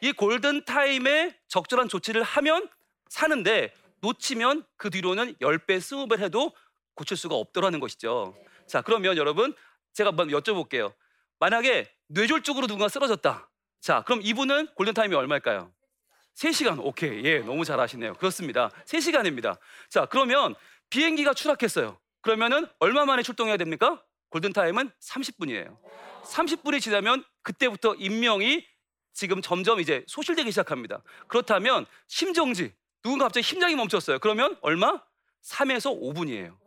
이 0.00 0.12
골든 0.12 0.64
타임에 0.64 1.36
적절한 1.48 1.88
조치를 1.88 2.22
하면 2.22 2.68
사는데 3.08 3.72
놓치면 4.00 4.64
그 4.76 4.90
뒤로는 4.90 5.34
10배, 5.34 5.78
20배 5.78 6.18
해도 6.18 6.52
고칠 6.96 7.16
수가 7.16 7.36
없더라는 7.36 7.78
것이죠. 7.78 8.34
자, 8.66 8.82
그러면 8.82 9.16
여러분 9.16 9.54
제가 9.92 10.08
한번 10.08 10.28
여쭤볼게요. 10.28 10.92
만약에 11.38 11.88
뇌졸중으로 12.08 12.66
누군가 12.66 12.88
쓰러졌다. 12.88 13.48
자, 13.80 14.02
그럼 14.02 14.20
이분은 14.22 14.68
골든타임이 14.74 15.14
얼마일까요? 15.14 15.70
3시간. 16.34 16.78
오케이. 16.84 17.24
예, 17.24 17.38
너무 17.38 17.64
잘하시네요. 17.64 18.14
그렇습니다. 18.14 18.70
3시간입니다. 18.86 19.58
자, 19.88 20.06
그러면 20.06 20.54
비행기가 20.90 21.34
추락했어요. 21.34 21.98
그러면은 22.20 22.66
얼마 22.78 23.04
만에 23.04 23.22
출동해야 23.22 23.56
됩니까? 23.56 24.02
골든타임은 24.30 24.90
30분이에요. 25.00 25.78
30분이 26.24 26.80
지나면 26.80 27.24
그때부터 27.42 27.94
인명이 27.94 28.66
지금 29.12 29.40
점점 29.40 29.80
이제 29.80 30.04
소실되기 30.08 30.50
시작합니다. 30.50 31.02
그렇다면 31.28 31.86
심정지, 32.08 32.74
누군가 33.02 33.26
갑자기 33.26 33.44
심장이 33.44 33.74
멈췄어요. 33.76 34.18
그러면 34.18 34.58
얼마? 34.60 35.00
3에서 35.42 35.98
5분이에요. 35.98 36.65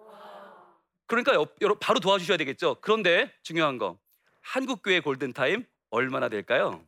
그러니까 1.09 1.33
바로 1.81 1.99
도와주셔야 1.99 2.37
되겠죠. 2.37 2.77
그런데 2.81 3.33
중요한 3.43 3.77
거 3.77 3.97
한국 4.41 4.83
교회 4.83 4.99
골든 4.99 5.33
타임 5.33 5.65
얼마나 5.89 6.29
될까요? 6.29 6.81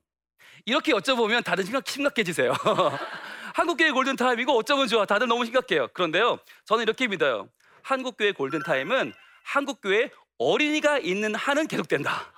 이렇게 0.65 0.93
여쭤보면 0.93 1.43
다들 1.43 1.65
심각, 1.65 1.87
심각해지세요. 1.87 2.53
한국 3.55 3.77
교회 3.77 3.91
골든 3.91 4.15
타임이고 4.15 4.55
어쩌면 4.55 4.87
좋아. 4.87 5.05
다들 5.05 5.27
너무 5.27 5.43
심각해요. 5.43 5.89
그런데요, 5.93 6.39
저는 6.65 6.83
이렇게 6.83 7.07
믿어요. 7.07 7.49
한국 7.81 8.15
교회 8.15 8.31
골든 8.31 8.61
타임은 8.63 9.11
한국 9.43 9.81
교회 9.81 10.11
어린이가 10.37 10.99
있는 10.99 11.35
한은 11.35 11.67
계속된다. 11.67 12.31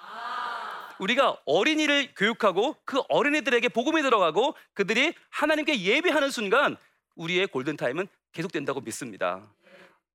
우리가 0.99 1.37
어린이를 1.45 2.13
교육하고 2.15 2.77
그 2.85 3.01
어린이들에게 3.09 3.67
복음이 3.69 4.01
들어가고 4.01 4.55
그들이 4.73 5.13
하나님께 5.29 5.81
예배하는 5.81 6.31
순간 6.31 6.77
우리의 7.15 7.47
골든타임은 7.47 8.07
계속된다고 8.31 8.79
믿습니다. 8.81 9.43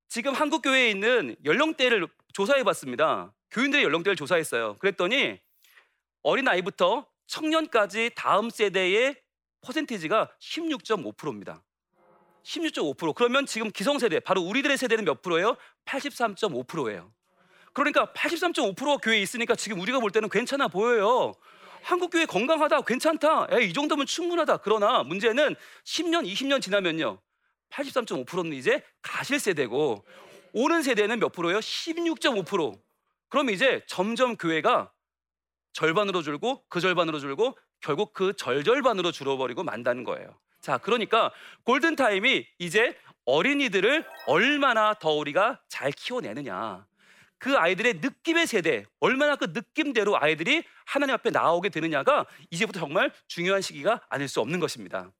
지금 0.08 0.32
한국 0.32 0.62
교회에 0.62 0.90
있는 0.90 1.36
연령대를 1.44 2.08
조사해 2.32 2.64
봤습니다. 2.64 3.32
교인들의 3.50 3.84
연령대를 3.84 4.16
조사했어요. 4.16 4.76
그랬더니 4.78 5.38
어린 6.22 6.48
아이부터 6.48 7.06
청년까지 7.26 8.12
다음 8.14 8.48
세대의 8.48 9.16
퍼센티지가 9.60 10.30
16.5%입니다. 10.40 11.62
16.5%. 12.42 13.14
그러면 13.14 13.44
지금 13.44 13.70
기성세대, 13.70 14.20
바로 14.20 14.40
우리들의 14.40 14.78
세대는 14.78 15.04
몇 15.04 15.20
프로예요? 15.20 15.56
83.5%예요. 15.84 17.12
그러니까 17.74 18.06
83.5%가 18.14 18.96
교회에 18.96 19.20
있으니까 19.20 19.54
지금 19.54 19.78
우리가 19.80 20.00
볼 20.00 20.10
때는 20.10 20.30
괜찮아 20.30 20.68
보여요. 20.68 21.34
한국 21.82 22.10
교회 22.10 22.24
건강하다, 22.24 22.80
괜찮다. 22.82 23.48
에이, 23.50 23.70
이 23.70 23.72
정도면 23.74 24.06
충분하다. 24.06 24.58
그러나 24.58 25.02
문제는 25.02 25.54
10년, 25.84 26.26
20년 26.26 26.62
지나면요. 26.62 27.20
83.5%는 27.70 28.52
이제 28.52 28.82
가실 29.02 29.38
세대고 29.38 30.04
오는 30.52 30.82
세대는 30.82 31.20
몇 31.20 31.32
프로예요? 31.32 31.58
16.5%. 31.58 32.80
그럼 33.28 33.50
이제 33.50 33.82
점점 33.86 34.36
교회가 34.36 34.90
절반으로 35.72 36.22
줄고 36.22 36.64
그 36.68 36.80
절반으로 36.80 37.18
줄고 37.18 37.56
결국 37.80 38.12
그 38.12 38.32
절절반으로 38.34 39.12
줄어버리고 39.12 39.62
만다는 39.62 40.04
거예요. 40.04 40.38
자, 40.60 40.78
그러니까 40.78 41.32
골든 41.64 41.96
타임이 41.96 42.46
이제 42.58 42.98
어린이들을 43.24 44.04
얼마나 44.26 44.94
더 44.94 45.12
우리가 45.12 45.60
잘 45.68 45.92
키워내느냐. 45.92 46.86
그 47.38 47.56
아이들의 47.56 48.00
느낌의 48.00 48.46
세대, 48.48 48.84
얼마나 48.98 49.36
그 49.36 49.52
느낌대로 49.54 50.20
아이들이 50.20 50.64
하나님 50.84 51.14
앞에 51.14 51.30
나오게 51.30 51.68
되느냐가 51.68 52.26
이제부터 52.50 52.80
정말 52.80 53.12
중요한 53.28 53.62
시기가 53.62 54.00
아닐 54.08 54.26
수 54.26 54.40
없는 54.40 54.58
것입니다. 54.58 55.12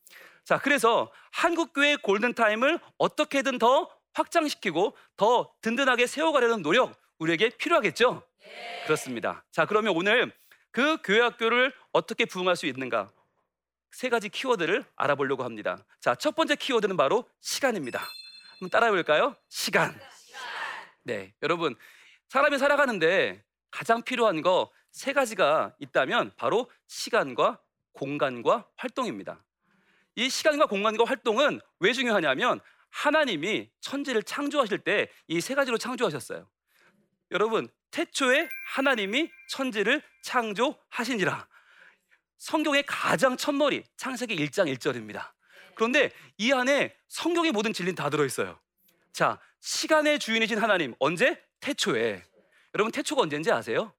자, 0.48 0.56
그래서 0.56 1.12
한국교회 1.32 1.96
골든타임을 1.96 2.80
어떻게든 2.96 3.58
더 3.58 3.90
확장시키고 4.14 4.96
더 5.18 5.52
든든하게 5.60 6.06
세워가려는 6.06 6.62
노력 6.62 6.98
우리에게 7.18 7.50
필요하겠죠? 7.50 8.22
그렇습니다. 8.84 9.44
자, 9.52 9.66
그러면 9.66 9.94
오늘 9.94 10.32
그 10.70 10.96
교회 11.04 11.20
학교를 11.20 11.74
어떻게 11.92 12.24
부흥할 12.24 12.56
수 12.56 12.64
있는가? 12.64 13.10
세 13.90 14.08
가지 14.08 14.30
키워드를 14.30 14.86
알아보려고 14.96 15.44
합니다. 15.44 15.84
자, 16.00 16.14
첫 16.14 16.34
번째 16.34 16.56
키워드는 16.56 16.96
바로 16.96 17.28
시간입니다. 17.42 18.00
한번 18.52 18.70
따라해 18.70 18.90
볼까요? 18.90 19.36
시간. 19.50 20.00
네, 21.02 21.34
여러분 21.42 21.76
사람이 22.30 22.56
살아가는데 22.56 23.44
가장 23.70 24.00
필요한 24.00 24.40
거 24.40 24.70
세 24.92 25.12
가지가 25.12 25.74
있다면 25.78 26.32
바로 26.36 26.70
시간과 26.86 27.60
공간과 27.92 28.66
활동입니다. 28.76 29.44
이 30.18 30.28
시간과 30.28 30.66
공간과 30.66 31.04
활동은 31.04 31.60
왜 31.78 31.92
중요하냐면 31.92 32.58
하나님이 32.90 33.70
천지를 33.80 34.24
창조하실 34.24 34.78
때 34.80 35.08
이 35.28 35.40
세 35.40 35.54
가지로 35.54 35.78
창조하셨어요. 35.78 36.48
여러분 37.30 37.68
태초에 37.92 38.48
하나님이 38.66 39.30
천지를 39.48 40.02
창조하시니라. 40.22 41.46
성경의 42.38 42.82
가장 42.84 43.36
첫머리 43.36 43.84
창세기 43.96 44.34
1장 44.34 44.74
1절입니다. 44.76 45.30
그런데 45.76 46.10
이 46.36 46.52
안에 46.52 46.96
성경의 47.06 47.52
모든 47.52 47.72
진리는 47.72 47.94
다 47.94 48.10
들어 48.10 48.24
있어요. 48.24 48.58
자, 49.12 49.38
시간의 49.60 50.18
주인이신 50.18 50.58
하나님 50.58 50.96
언제? 50.98 51.40
태초에. 51.60 52.24
여러분 52.74 52.90
태초가 52.90 53.22
언제인지 53.22 53.52
아세요? 53.52 53.92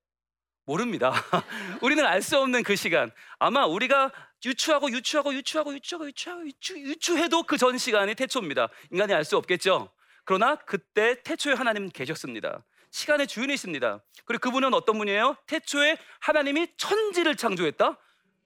모릅니다. 0.66 1.14
우리는 1.82 2.06
알 2.06 2.22
수 2.22 2.38
없는 2.38 2.64
그 2.64 2.76
시간. 2.76 3.10
아마 3.40 3.66
우리가 3.66 4.12
유추하고 4.46 4.90
유추하고 4.92 5.34
유추하고 5.34 5.74
유추하고 5.74 6.08
유추하고 6.08 6.46
유추, 6.48 6.78
유추해도 6.80 7.44
그 7.44 7.58
전 7.58 7.78
시간이 7.78 8.16
태초입니다. 8.16 8.70
인간이 8.92 9.14
알 9.14 9.24
수 9.26 9.36
없겠죠. 9.38 9.92
그러나 10.26 10.56
그때 10.56 11.22
태초에 11.24 11.54
하나님 11.54 11.90
계셨습니다. 11.90 12.64
시간의 12.92 13.28
주인이십니다. 13.28 14.02
그리고 14.26 14.42
그분은 14.42 14.74
어떤 14.74 14.98
분이에요? 14.98 15.36
태초에 15.48 15.98
하나님이 16.20 16.68
천지를 16.78 17.36
창조했다. 17.36 17.98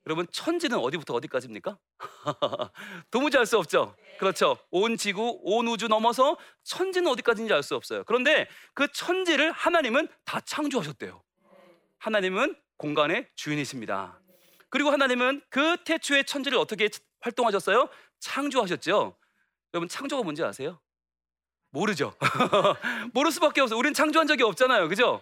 여러분 0.06 0.28
천지는 0.32 0.80
어디부터 0.80 1.14
어디까지입니까? 1.14 1.78
도무지 3.12 3.38
알 3.38 3.46
수 3.46 3.58
없죠. 3.58 3.96
그렇죠. 4.20 4.58
온 4.72 4.98
지구, 4.98 5.40
온 5.44 5.68
우주 5.68 5.88
넘어서 5.88 6.38
천지는 6.64 7.10
어디까지인지 7.12 7.54
알 7.54 7.64
수 7.64 7.76
없어요. 7.76 8.04
그런데 8.06 8.48
그 8.74 8.88
천지를 8.92 9.52
하나님은 9.52 10.08
다 10.26 10.42
창조하셨대요. 10.42 11.24
하나님은 12.00 12.56
공간의 12.78 13.30
주인이십니다. 13.36 14.20
그리고 14.74 14.90
하나님은 14.90 15.44
그 15.52 15.78
태초의 15.84 16.26
천지를 16.26 16.58
어떻게 16.58 16.90
활동하셨어요? 17.22 17.90
창조하셨죠. 18.20 19.16
여러분 19.76 19.88
창조가 19.88 20.24
뭔지 20.24 20.44
아세요? 20.44 20.80
모르죠. 21.70 22.16
모를 23.14 23.32
수밖에 23.32 23.62
없어요. 23.62 23.78
우리는 23.78 23.94
창조한 23.94 24.26
적이 24.26 24.42
없잖아요. 24.42 24.90
그죠? 24.90 25.22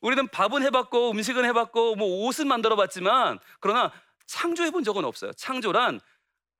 우리는 0.00 0.26
밥은 0.26 0.64
해봤고 0.64 1.12
음식은 1.12 1.44
해봤고 1.44 1.94
뭐 1.94 2.26
옷은 2.26 2.48
만들어봤지만 2.48 3.38
그러나 3.60 3.92
창조해 4.26 4.72
본 4.72 4.82
적은 4.82 5.04
없어요. 5.04 5.32
창조란 5.34 6.00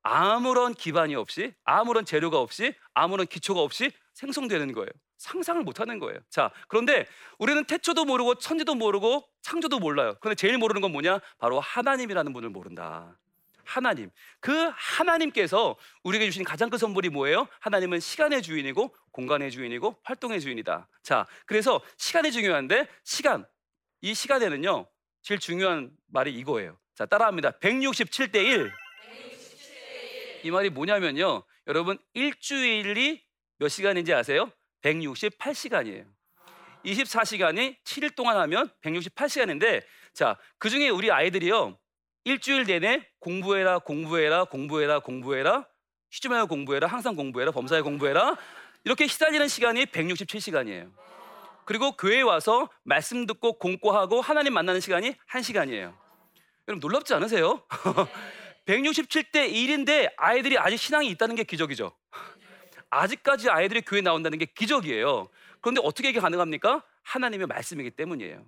아무런 0.04 0.75
기반이 0.75 1.16
없이 1.16 1.52
아무런 1.64 2.04
재료가 2.04 2.38
없이 2.38 2.73
아무런 2.95 3.26
기초가 3.26 3.61
없이 3.61 3.90
생성되는 4.14 4.75
거예요. 4.75 4.90
상상을 5.18 5.62
못 5.62 5.80
하는 5.80 5.98
거예요. 5.98 6.18
자, 6.30 6.50
그런데 6.68 7.06
우리는 7.38 7.64
태초도 7.64 8.04
모르고 8.04 8.37
천지도 8.37 8.75
모르고 8.75 9.28
창조도 9.42 9.78
몰라요. 9.80 10.14
그런데 10.20 10.37
제일 10.37 10.56
모르는 10.58 10.80
건 10.80 10.92
뭐냐? 10.92 11.20
바로 11.38 11.60
하나님이라는 11.60 12.32
분을 12.32 12.48
모른다. 12.48 13.18
하나님. 13.64 14.10
그 14.40 14.70
하나님께서 14.75 15.76
우리에게 16.02 16.26
주신 16.26 16.43
가장 16.43 16.71
큰 16.71 16.78
선물이 16.78 17.10
뭐예요? 17.10 17.49
하나님은 17.60 18.00
시간의 18.00 18.40
주인이고 18.40 18.95
공간의 19.12 19.50
주인이고 19.50 19.99
활동의 20.04 20.40
주인이다. 20.40 20.88
자, 21.02 21.26
그래서 21.45 21.80
시간이 21.99 22.32
중요한데 22.32 22.88
시간. 23.04 23.45
이 24.00 24.14
시간에는요. 24.14 24.86
제일 25.23 25.40
중요한 25.40 25.90
말이 26.06 26.32
이거예요. 26.32 26.78
자, 26.95 27.04
따라합니다. 27.04 27.50
167대 27.58 28.36
1. 28.36 28.73
이 30.45 30.50
말이 30.50 30.71
뭐냐면요. 30.71 31.43
여러분, 31.66 31.99
일주일이 32.14 33.23
몇 33.58 33.69
시간인지 33.69 34.14
아세요? 34.14 34.50
168시간이에요. 34.82 36.06
24시간이 36.84 37.76
7일 37.84 38.14
동안 38.14 38.36
하면 38.38 38.71
168시간인데 38.82 39.82
자, 40.14 40.36
그 40.58 40.71
중에 40.71 40.88
우리 40.88 41.10
아이들이요. 41.10 41.78
일주일 42.25 42.64
내내 42.64 43.06
공부해라, 43.21 43.78
공부해라, 43.78 44.45
공부해라, 44.45 45.00
공부해라, 45.00 45.67
쉬지 46.10 46.28
말고 46.28 46.49
공부해라, 46.49 46.86
항상 46.86 47.14
공부해라, 47.14 47.52
범사에 47.52 47.80
공부해라. 47.80 48.36
이렇게 48.84 49.06
시달리는 49.06 49.49
시간이 49.49 49.86
167시간이에요. 49.86 50.93
그리고 51.64 51.93
교회에 51.93 52.23
와서 52.23 52.69
말씀 52.82 53.26
듣고 53.26 53.58
공부하고 53.58 54.21
하나님 54.21 54.54
만나는 54.54 54.80
시간이 54.80 55.14
1시간이에요. 55.30 55.95
여러분 56.67 56.80
놀랍지 56.80 57.14
않으세요? 57.14 57.62
167대 58.67 59.50
1인데 59.50 60.12
아이들이 60.17 60.58
아직 60.58 60.76
신앙이 60.78 61.08
있다는 61.10 61.34
게 61.34 61.45
기적이죠. 61.45 61.93
아직까지 62.90 63.50
아이들이 63.50 63.82
교회 63.82 64.00
나온다는 64.00 64.38
게 64.38 64.46
기적이에요. 64.46 65.28
그런데 65.60 65.80
어떻게 65.84 66.10
이게 66.10 66.20
가능합니까? 66.20 66.82
하나님의 67.02 67.46
말씀이기 67.46 67.90
때문이에요. 67.90 68.44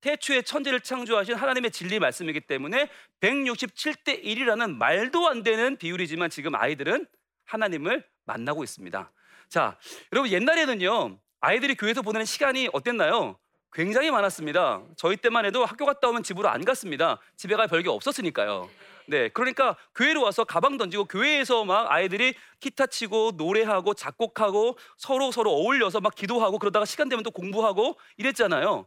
태초에 0.00 0.42
천지를 0.42 0.80
창조하신 0.80 1.34
하나님의 1.34 1.70
진리 1.70 1.98
말씀이기 1.98 2.40
때문에 2.40 2.88
167대 3.20 4.22
1이라는 4.24 4.76
말도 4.76 5.28
안 5.28 5.42
되는 5.42 5.76
비율이지만 5.76 6.28
지금 6.28 6.54
아이들은 6.54 7.06
하나님을 7.44 8.04
만나고 8.24 8.64
있습니다. 8.64 9.12
자, 9.48 9.78
여러분 10.12 10.30
옛날에는요. 10.30 11.18
아이들이 11.40 11.74
교회에서 11.74 12.02
보내는 12.02 12.24
시간이 12.24 12.68
어땠나요? 12.72 13.38
굉장히 13.72 14.10
많았습니다. 14.10 14.82
저희 14.96 15.16
때만 15.16 15.44
해도 15.44 15.64
학교 15.64 15.86
갔다 15.86 16.08
오면 16.08 16.22
집으로 16.22 16.48
안 16.48 16.64
갔습니다. 16.64 17.18
집에 17.36 17.56
갈 17.56 17.68
별게 17.68 17.88
없었으니까요. 17.88 18.68
네, 19.06 19.28
그러니까 19.28 19.76
교회로 19.94 20.22
와서 20.22 20.44
가방 20.44 20.76
던지고 20.76 21.04
교회에서 21.06 21.64
막 21.64 21.90
아이들이 21.90 22.34
기타 22.60 22.86
치고 22.86 23.32
노래하고 23.36 23.94
작곡하고 23.94 24.78
서로 24.96 25.30
서로 25.32 25.50
어울려서 25.52 26.00
막 26.00 26.14
기도하고 26.14 26.58
그러다가 26.58 26.84
시간 26.84 27.08
되면 27.08 27.22
또 27.22 27.30
공부하고 27.30 27.98
이랬잖아요. 28.16 28.86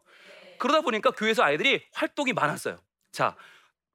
그러다 0.57 0.81
보니까 0.81 1.11
교회에서 1.11 1.43
아이들이 1.43 1.83
활동이 1.93 2.33
많았어요. 2.33 2.77
자, 3.11 3.35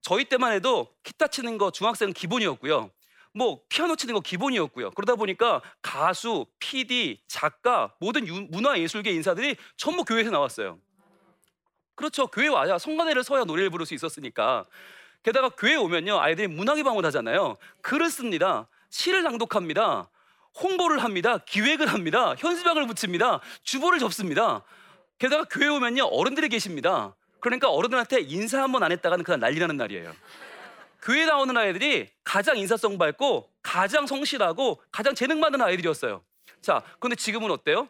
저희 0.03 0.25
때만 0.25 0.53
해도 0.53 0.95
기타 1.03 1.27
치는 1.27 1.59
거 1.59 1.71
중학생 1.71 2.13
기본이었고요. 2.13 2.91
뭐 3.33 3.61
피아노 3.69 3.97
치는 3.97 4.15
거 4.15 4.21
기본이었고요. 4.21 4.91
그러다 4.91 5.15
보니까 5.15 5.63
가수, 5.83 6.47
PD, 6.59 7.21
작가, 7.29 7.95
모든 8.01 8.27
문화예술계 8.51 9.11
인사들이 9.13 9.57
전부 9.77 10.05
교회에서 10.05 10.31
나왔어요. 10.31 10.79
그렇죠. 11.95 12.27
교회 12.29 12.49
와야 12.49 12.79
성가대를 12.79 13.23
서야 13.23 13.45
노래를 13.45 13.71
부를 13.71 13.85
수 13.87 13.95
있었으니까. 13.95 14.65
게다가 15.23 15.51
교회 15.51 15.77
오면요 15.77 16.19
아이들이 16.19 16.47
문학의 16.49 16.83
방을 16.83 17.05
하잖아요. 17.07 17.57
글을 17.83 18.11
씁니다. 18.11 18.69
시를 18.89 19.23
낭독합니다. 19.23 20.09
홍보를 20.63 21.03
합니다. 21.03 21.39
기획을 21.39 21.87
합니다. 21.87 22.35
현수막을 22.39 22.87
붙입니다. 22.87 23.41
주보를 23.63 23.99
접습니다. 23.99 24.63
게다가 25.19 25.45
교회 25.45 25.69
오면요 25.69 26.05
어른들이 26.05 26.49
계십니다. 26.49 27.15
그러니까 27.41 27.71
어른들한테 27.71 28.21
인사 28.23 28.63
한 28.63 28.73
번 28.73 28.83
안 28.83 28.93
했다가는 28.93 29.25
그냥 29.25 29.41
난리 29.41 29.59
나는 29.59 29.77
날이에요. 29.77 30.13
교회 31.03 31.25
나오는 31.25 31.57
아이들이 31.57 32.11
가장 32.25 32.57
인사성 32.59 32.99
밝고 32.99 33.49
가장 33.63 34.07
성실하고 34.07 34.83
가장 34.91 35.15
재능 35.15 35.41
많은 35.41 35.61
아이들이었어요. 35.61 36.23
자, 36.61 36.83
그런데 36.99 37.17
지금은 37.17 37.51
어때요? 37.51 37.89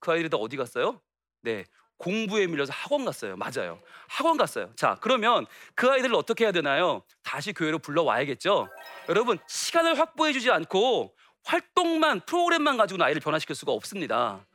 그 0.00 0.10
아이들이 0.10 0.30
다 0.30 0.36
어디 0.38 0.56
갔어요? 0.56 1.00
네, 1.42 1.64
공부에 1.98 2.46
밀려서 2.46 2.72
학원 2.74 3.04
갔어요. 3.04 3.36
맞아요. 3.36 3.80
학원 4.08 4.36
갔어요. 4.36 4.70
자, 4.76 4.96
그러면 5.00 5.46
그 5.74 5.90
아이들을 5.90 6.14
어떻게 6.14 6.44
해야 6.44 6.52
되나요? 6.52 7.02
다시 7.22 7.52
교회로 7.52 7.78
불러와야겠죠? 7.78 8.68
여러분, 9.08 9.38
시간을 9.48 9.98
확보해 9.98 10.32
주지 10.32 10.50
않고 10.50 11.14
활동만, 11.44 12.20
프로그램만 12.20 12.76
가지고는 12.76 13.06
아이를 13.06 13.20
변화시킬 13.20 13.54
수가 13.54 13.72
없습니다. 13.72 14.46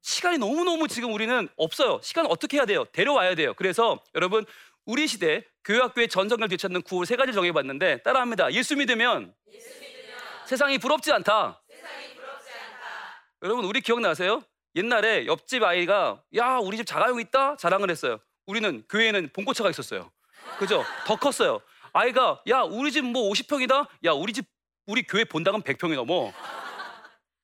시간이 0.00 0.38
너무너무 0.38 0.88
지금 0.88 1.12
우리는 1.12 1.48
없어요. 1.56 2.00
시간 2.02 2.26
어떻게 2.26 2.56
해야 2.56 2.66
돼요? 2.66 2.84
데려와야 2.92 3.34
돼요. 3.34 3.54
그래서 3.54 4.02
여러분, 4.14 4.44
우리 4.86 5.06
시대 5.06 5.44
교회학교의 5.64 6.08
전성을 6.08 6.48
되찾는 6.48 6.82
구호 6.82 7.04
세 7.04 7.16
가지 7.16 7.32
정해봤는데 7.32 8.02
따라합니다. 8.02 8.52
예수 8.52 8.74
믿으면, 8.76 9.34
예수 9.52 9.68
믿으면 9.68 10.18
세상이, 10.46 10.78
부럽지. 10.78 11.10
세상이 11.10 12.14
부럽지 12.14 12.50
않다. 12.52 13.22
여러분, 13.42 13.64
우리 13.66 13.82
기억나세요? 13.82 14.42
옛날에 14.74 15.26
옆집 15.26 15.62
아이가 15.62 16.22
야 16.36 16.56
우리 16.58 16.76
집 16.76 16.86
자가용 16.86 17.20
있다 17.20 17.56
자랑을 17.56 17.90
했어요. 17.90 18.18
우리는 18.46 18.84
교회에는 18.88 19.30
봉고차가 19.32 19.70
있었어요. 19.70 20.10
그죠? 20.58 20.84
더 21.06 21.16
컸어요. 21.16 21.60
아이가 21.92 22.42
야 22.48 22.60
우리 22.62 22.92
집 22.92 23.02
뭐 23.04 23.30
50평이다. 23.30 23.88
야 24.04 24.12
우리 24.12 24.32
집 24.32 24.46
우리 24.86 25.02
교회 25.02 25.24
본당은 25.24 25.62
100평이 25.62 25.94
넘어. 25.94 26.32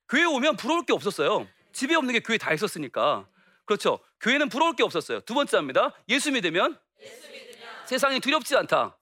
교회 0.09 0.25
오면 0.25 0.57
부러울 0.57 0.85
게 0.87 0.93
없었어요. 0.93 1.47
집에 1.73 1.95
없는 1.95 2.13
게 2.13 2.21
교회 2.21 2.39
다 2.39 2.53
있었으니까. 2.53 3.27
그렇죠. 3.65 3.99
교회는 4.21 4.49
부러울 4.49 4.77
게 4.77 4.83
없었어요. 4.83 5.21
두 5.21 5.35
번째입니다. 5.35 5.93
예수 6.09 6.31
믿으면, 6.31 6.79
예수 7.03 7.29
믿으면. 7.31 7.69
세상이 7.87 8.21
두렵지 8.21 8.57
않다. 8.57 8.97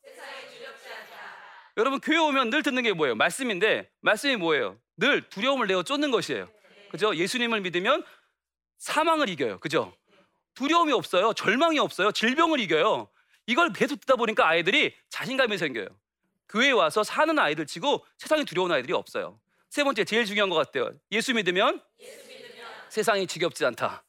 여러분 1.77 2.01
교회 2.01 2.19
오면 2.19 2.51
늘 2.51 2.63
듣는 2.63 2.83
게 2.83 2.93
뭐예요? 2.93 3.15
말씀인데 3.15 3.91
말씀이 4.01 4.37
뭐예요? 4.37 4.77
늘 4.97 5.23
두려움을 5.29 5.67
내어 5.67 5.83
쫓는 5.83 6.11
것이에요. 6.11 6.49
그죠? 6.93 7.17
예수님을 7.17 7.61
믿으면 7.63 8.05
사망을 8.79 9.29
이겨요. 9.31 9.59
그죠? 9.61 9.93
두려움이 10.55 10.93
없어요. 10.93 11.33
절망이 11.33 11.79
없어요. 11.79 12.13
질병을 12.13 12.61
이겨요. 12.61 13.09
이걸 13.47 13.73
계속 13.73 14.01
듣다 14.01 14.17
보니까 14.17 14.47
아이들이 14.47 14.95
자신감이 15.09 15.57
생겨요. 15.59 15.87
교회에 16.51 16.73
와서 16.73 17.03
사는 17.03 17.37
아이들 17.39 17.67
치고 17.67 18.05
세상이 18.19 18.45
두려운 18.45 18.71
아이들이 18.71 18.93
없어요. 18.93 19.41
세 19.71 19.83
번째 19.85 20.05
제일 20.05 20.27
중요한 20.27 20.51
것 20.51 20.57
같아요. 20.57 20.91
예수 21.11 21.33
믿으면, 21.33 21.81
예수 21.99 22.29
믿으면 22.29 22.67
세상이 22.91 23.27
지겹지 23.27 23.65
않다. 23.65 24.05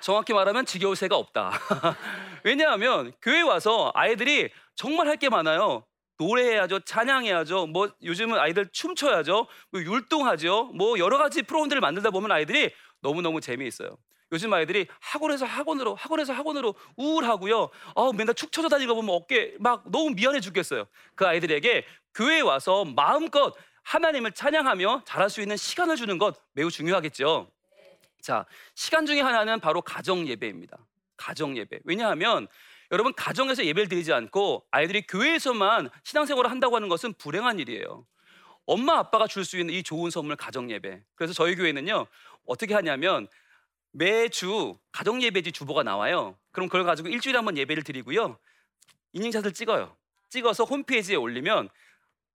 정확히 0.00 0.32
말하면 0.34 0.66
지겨울 0.66 0.94
새가 0.94 1.16
없다. 1.16 1.50
왜냐하면 2.44 3.12
교회 3.22 3.40
와서 3.40 3.90
아이들이 3.94 4.50
정말 4.76 5.08
할 5.08 5.16
게 5.16 5.28
많아요. 5.30 5.84
노래해야죠, 6.24 6.80
찬양해야죠, 6.80 7.66
뭐 7.66 7.90
요즘은 8.02 8.38
아이들 8.38 8.68
춤춰야죠, 8.72 9.46
뭐 9.70 9.80
율동하죠, 9.80 10.70
뭐 10.74 10.98
여러 10.98 11.18
가지 11.18 11.42
프로그램들을 11.42 11.80
만들다 11.80 12.10
보면 12.10 12.32
아이들이 12.32 12.72
너무 13.00 13.20
너무 13.20 13.40
재미있어요. 13.40 13.90
요즘 14.32 14.52
아이들이 14.52 14.86
학원에서 15.00 15.44
학원으로 15.44 15.94
학원에서 15.94 16.32
학원으로 16.32 16.74
우울하고요. 16.96 17.68
아 17.94 18.10
맨날 18.16 18.34
축 18.34 18.50
처져 18.50 18.68
다니고 18.68 18.94
보면 18.94 19.14
어깨 19.14 19.54
막 19.60 19.84
너무 19.90 20.10
미안해 20.10 20.40
죽겠어요. 20.40 20.86
그 21.14 21.26
아이들에게 21.26 21.84
교회에 22.14 22.40
와서 22.40 22.84
마음껏 22.84 23.54
하나님을 23.82 24.32
찬양하며 24.32 25.02
잘할 25.04 25.30
수 25.30 25.40
있는 25.42 25.56
시간을 25.56 25.96
주는 25.96 26.18
것 26.18 26.40
매우 26.52 26.70
중요하겠죠. 26.70 27.48
자, 28.22 28.46
시간 28.74 29.04
중에 29.04 29.20
하나는 29.20 29.60
바로 29.60 29.82
가정 29.82 30.26
예배입니다. 30.26 30.78
가정 31.16 31.56
예배. 31.56 31.80
왜냐하면 31.84 32.48
여러분 32.90 33.12
가정에서 33.14 33.64
예배를 33.64 33.88
드리지 33.88 34.12
않고 34.12 34.66
아이들이 34.70 35.02
교회에서만 35.06 35.90
신앙생활을 36.02 36.50
한다고 36.50 36.76
하는 36.76 36.88
것은 36.88 37.14
불행한 37.14 37.58
일이에요. 37.58 38.06
엄마 38.66 38.98
아빠가 38.98 39.26
줄 39.26 39.44
수 39.44 39.58
있는 39.58 39.74
이 39.74 39.82
좋은 39.82 40.10
선물 40.10 40.36
가정 40.36 40.70
예배. 40.70 41.02
그래서 41.14 41.32
저희 41.34 41.54
교회는요 41.56 42.06
어떻게 42.46 42.74
하냐면 42.74 43.28
매주 43.92 44.76
가정 44.92 45.22
예배지 45.22 45.52
주보가 45.52 45.82
나와요. 45.82 46.36
그럼 46.52 46.68
그걸 46.68 46.84
가지고 46.84 47.08
일주일에 47.08 47.36
한 47.38 47.44
번 47.44 47.56
예배를 47.56 47.82
드리고요. 47.82 48.38
인증샷을 49.12 49.52
찍어요. 49.52 49.96
찍어서 50.30 50.64
홈페이지에 50.64 51.16
올리면 51.16 51.68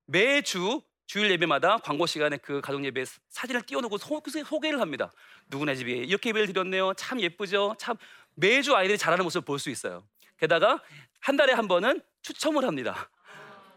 매주 0.06 0.82
주일 1.06 1.32
예배마다 1.32 1.80
광고 1.80 2.06
시간에 2.06 2.38
그 2.38 2.62
가정 2.62 2.86
예배 2.86 3.04
사진을 3.30 3.64
띄워놓고 3.64 3.98
소, 3.98 4.22
개를 4.62 4.80
합니다. 4.80 5.12
누구네 5.48 5.76
집이 5.76 5.92
이렇게 5.92 6.30
예배를 6.30 6.48
드렸네요. 6.48 6.94
참 6.94 7.20
예쁘죠. 7.20 7.76
참 7.80 7.98
매주 8.36 8.76
아이들이 8.76 8.98
잘하는 8.98 9.24
모습을 9.24 9.44
볼 9.46 9.60
수 9.60 9.70
있어요. 9.70 10.04
게다가 10.40 10.82
한 11.22 11.36
달에 11.36 11.54
한 11.54 11.68
번은 11.68 12.02
추첨을 12.22 12.66
합니다. 12.66 13.10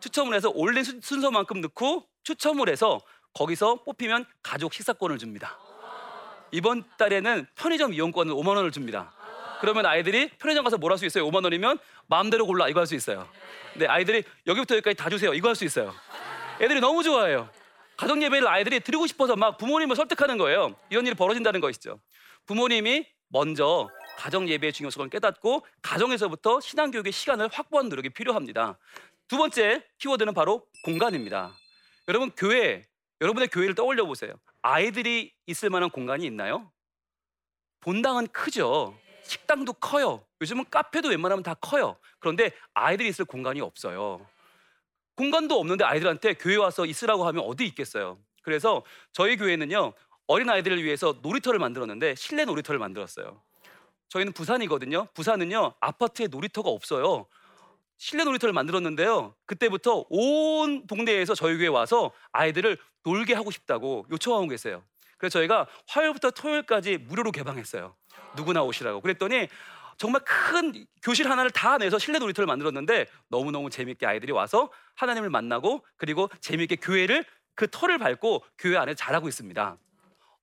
추첨을 0.00 0.34
해서 0.34 0.50
올린 0.54 0.84
순서만큼 0.84 1.60
넣고 1.60 2.06
추첨을 2.24 2.68
해서 2.68 3.00
거기서 3.34 3.82
뽑히면 3.84 4.24
가족 4.42 4.72
식사권을 4.74 5.18
줍니다. 5.18 5.58
이번 6.50 6.84
달에는 6.98 7.46
편의점 7.54 7.94
이용권을 7.94 8.34
5만 8.34 8.48
원을 8.56 8.70
줍니다. 8.72 9.12
그러면 9.60 9.86
아이들이 9.86 10.28
편의점 10.38 10.64
가서 10.64 10.76
뭘 10.76 10.90
할 10.92 10.98
수 10.98 11.06
있어요? 11.06 11.24
5만 11.28 11.44
원이면 11.44 11.78
마음대로 12.08 12.46
골라 12.46 12.68
이거 12.68 12.80
할 12.80 12.86
수 12.86 12.94
있어요. 12.94 13.28
근데 13.72 13.86
아이들이 13.86 14.22
여기부터 14.46 14.74
여기까지 14.76 14.96
다 14.96 15.08
주세요. 15.08 15.32
이거 15.34 15.48
할 15.48 15.54
수 15.54 15.64
있어요. 15.64 15.94
애들이 16.60 16.80
너무 16.80 17.02
좋아해요. 17.02 17.48
가정 17.96 18.22
예배를 18.22 18.46
아이들이 18.48 18.80
드리고 18.80 19.06
싶어서 19.06 19.36
막 19.36 19.56
부모님을 19.58 19.94
설득하는 19.96 20.36
거예요. 20.36 20.74
이런 20.90 21.06
일이 21.06 21.14
벌어진다는 21.14 21.60
것이죠. 21.60 22.00
부모님이 22.46 23.06
먼저 23.28 23.88
가정 24.16 24.48
예배의 24.48 24.72
중요성을 24.72 25.08
깨닫고 25.10 25.66
가정에서부터 25.82 26.60
신앙 26.60 26.90
교육의 26.90 27.12
시간을 27.12 27.48
확보하는 27.52 27.88
노력이 27.88 28.10
필요합니다. 28.10 28.78
두 29.28 29.36
번째 29.36 29.84
키워드는 29.98 30.34
바로 30.34 30.66
공간입니다. 30.84 31.52
여러분 32.08 32.30
교회 32.36 32.86
여러분의 33.20 33.48
교회를 33.48 33.74
떠올려 33.74 34.04
보세요. 34.04 34.34
아이들이 34.62 35.32
있을 35.46 35.70
만한 35.70 35.90
공간이 35.90 36.26
있나요? 36.26 36.70
본당은 37.80 38.28
크죠. 38.28 38.98
식당도 39.22 39.74
커요. 39.74 40.24
요즘은 40.40 40.66
카페도 40.70 41.08
웬만하면 41.08 41.42
다 41.42 41.54
커요. 41.54 41.96
그런데 42.18 42.50
아이들이 42.74 43.08
있을 43.08 43.24
공간이 43.24 43.60
없어요. 43.60 44.26
공간도 45.14 45.58
없는데 45.58 45.84
아이들한테 45.84 46.34
교회 46.34 46.56
와서 46.56 46.86
있으라고 46.86 47.26
하면 47.26 47.44
어디 47.44 47.64
있겠어요. 47.66 48.18
그래서 48.42 48.84
저희 49.12 49.36
교회는요 49.36 49.92
어린 50.26 50.48
아이들을 50.48 50.82
위해서 50.82 51.18
놀이터를 51.22 51.58
만들었는데 51.58 52.14
실내 52.14 52.44
놀이터를 52.44 52.78
만들었어요. 52.78 53.40
저희는 54.12 54.34
부산이거든요. 54.34 55.08
부산은요 55.14 55.72
아파트에 55.80 56.26
놀이터가 56.26 56.68
없어요. 56.68 57.26
실내 57.96 58.24
놀이터를 58.24 58.52
만들었는데요. 58.52 59.34
그때부터 59.46 60.04
온 60.10 60.86
동네에서 60.86 61.34
저희 61.34 61.56
교회 61.56 61.68
와서 61.68 62.12
아이들을 62.32 62.76
놀게 63.04 63.32
하고 63.32 63.50
싶다고 63.50 64.04
요청하고 64.10 64.48
계세요. 64.48 64.82
그래서 65.16 65.38
저희가 65.38 65.66
화요일부터 65.88 66.32
토요일까지 66.32 66.98
무료로 66.98 67.32
개방했어요. 67.32 67.96
누구나 68.36 68.62
오시라고. 68.62 69.00
그랬더니 69.00 69.48
정말 69.96 70.22
큰 70.24 70.86
교실 71.02 71.30
하나를 71.30 71.50
다 71.50 71.78
내서 71.78 71.98
실내 71.98 72.18
놀이터를 72.18 72.46
만들었는데 72.46 73.06
너무너무 73.28 73.70
재밌게 73.70 74.04
아이들이 74.04 74.32
와서 74.32 74.70
하나님을 74.96 75.30
만나고 75.30 75.86
그리고 75.96 76.28
재밌게 76.40 76.76
교회를 76.76 77.24
그 77.54 77.66
터를 77.70 77.96
밟고 77.96 78.44
교회 78.58 78.76
안에 78.76 78.94
자라고 78.94 79.28
있습니다. 79.28 79.78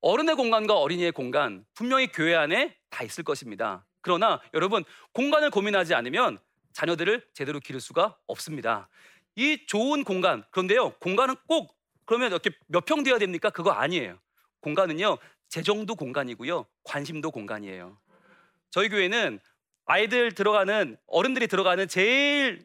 어른의 0.01 0.35
공간과 0.35 0.77
어린이의 0.77 1.11
공간 1.11 1.65
분명히 1.73 2.07
교회 2.07 2.35
안에 2.35 2.75
다 2.89 3.03
있을 3.03 3.23
것입니다. 3.23 3.85
그러나 4.01 4.41
여러분 4.53 4.83
공간을 5.13 5.49
고민하지 5.49 5.93
않으면 5.93 6.39
자녀들을 6.73 7.27
제대로 7.33 7.59
기를 7.59 7.81
수가 7.81 8.17
없습니다. 8.27 8.89
이 9.35 9.65
좋은 9.67 10.03
공간 10.03 10.43
그런데요 10.51 10.91
공간은 10.99 11.35
꼭 11.47 11.75
그러면 12.05 12.31
이렇게 12.31 12.51
몇평 12.67 13.03
되어야 13.03 13.19
됩니까? 13.19 13.49
그거 13.49 13.71
아니에요. 13.71 14.17
공간은요 14.61 15.17
재정도 15.49 15.95
공간이고요 15.95 16.65
관심도 16.83 17.31
공간이에요. 17.31 17.97
저희 18.69 18.89
교회는 18.89 19.39
아이들 19.85 20.31
들어가는 20.31 20.97
어른들이 21.07 21.47
들어가는 21.47 21.87
제일 21.87 22.63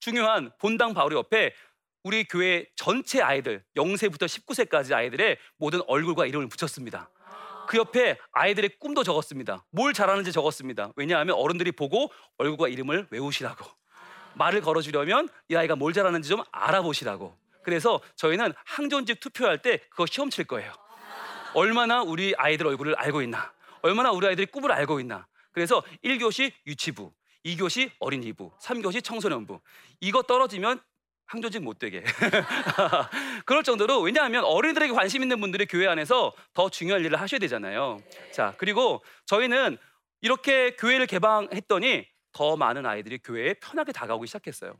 중요한 0.00 0.52
본당 0.58 0.94
바로 0.94 1.16
옆에 1.16 1.52
우리 2.04 2.24
교회 2.24 2.66
전체 2.76 3.22
아이들 3.22 3.64
0세부터 3.76 4.26
19세까지 4.26 4.92
아이들의 4.92 5.38
모든 5.56 5.80
얼굴과 5.86 6.26
이름을 6.26 6.48
붙였습니다. 6.48 7.08
그 7.66 7.78
옆에 7.78 8.18
아이들의 8.32 8.76
꿈도 8.78 9.02
적었습니다. 9.02 9.64
뭘 9.70 9.94
잘하는지 9.94 10.30
적었습니다. 10.30 10.92
왜냐하면 10.96 11.34
어른들이 11.36 11.72
보고 11.72 12.12
얼굴과 12.36 12.68
이름을 12.68 13.08
외우시라고. 13.10 13.64
말을 14.34 14.60
걸어주려면 14.60 15.30
이 15.48 15.56
아이가 15.56 15.76
뭘 15.76 15.94
잘하는지 15.94 16.28
좀 16.28 16.42
알아보시라고. 16.52 17.38
그래서 17.62 18.00
저희는 18.16 18.52
항존직 18.66 19.20
투표할 19.20 19.62
때 19.62 19.78
그거 19.88 20.04
시험 20.04 20.28
칠 20.28 20.44
거예요. 20.44 20.74
얼마나 21.54 22.02
우리 22.02 22.34
아이들 22.36 22.66
얼굴을 22.66 22.96
알고 22.96 23.22
있나. 23.22 23.50
얼마나 23.80 24.10
우리 24.10 24.26
아이들이 24.26 24.46
꿈을 24.46 24.72
알고 24.72 25.00
있나. 25.00 25.26
그래서 25.52 25.82
1교시 26.04 26.52
유치부, 26.66 27.14
2교시 27.46 27.92
어린이부, 27.98 28.52
3교시 28.60 29.02
청소년부. 29.02 29.58
이거 30.00 30.20
떨어지면 30.20 30.82
항조직 31.26 31.62
못 31.62 31.78
되게. 31.78 32.04
그럴 33.46 33.62
정도로 33.62 34.00
왜냐하면 34.00 34.44
어린이들에게 34.44 34.92
관심 34.92 35.22
있는 35.22 35.40
분들이 35.40 35.66
교회 35.66 35.86
안에서 35.86 36.32
더 36.52 36.68
중요한 36.68 37.04
일을 37.04 37.20
하셔야 37.20 37.38
되잖아요. 37.38 37.98
자, 38.32 38.54
그리고 38.58 39.02
저희는 39.26 39.78
이렇게 40.20 40.76
교회를 40.76 41.06
개방했더니 41.06 42.06
더 42.32 42.56
많은 42.56 42.84
아이들이 42.84 43.18
교회에 43.18 43.54
편하게 43.54 43.92
다가오기 43.92 44.26
시작했어요. 44.26 44.76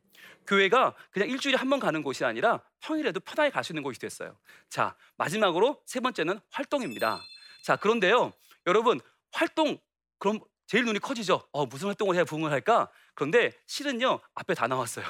교회가 0.47 0.95
그냥 1.11 1.29
일주일에 1.29 1.57
한 1.57 1.71
번 1.71 1.79
가는 1.81 2.03
곳이 2.03 2.25
아니라 2.25 2.61
평일에도 2.81 3.21
편하게 3.21 3.51
갈 3.51 3.63
수 3.65 3.73
있는 3.73 3.83
곳이 3.83 3.99
됐어요. 4.01 4.37
자, 4.69 4.97
마지막으로 5.17 5.81
세 5.87 6.01
번째는 6.01 6.41
활동입니다. 6.51 7.21
자, 7.63 7.77
그런데요. 7.77 8.33
여러분, 8.67 9.01
활동 9.33 9.79
그럼 10.19 10.41
제일 10.67 10.85
눈이 10.85 10.99
커지죠. 10.99 11.47
어, 11.53 11.67
무슨 11.67 11.89
활동을 11.89 12.17
해야 12.17 12.25
부흥을 12.25 12.51
할까? 12.51 12.89
그런데 13.15 13.53
실은요. 13.67 14.19
앞에 14.35 14.55
다 14.55 14.67
나왔어요. 14.67 15.05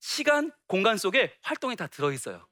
시간, 0.00 0.50
공간 0.66 0.96
속에 0.96 1.34
활동이 1.42 1.76
다 1.76 1.86
들어 1.86 2.12
있어요. 2.12 2.46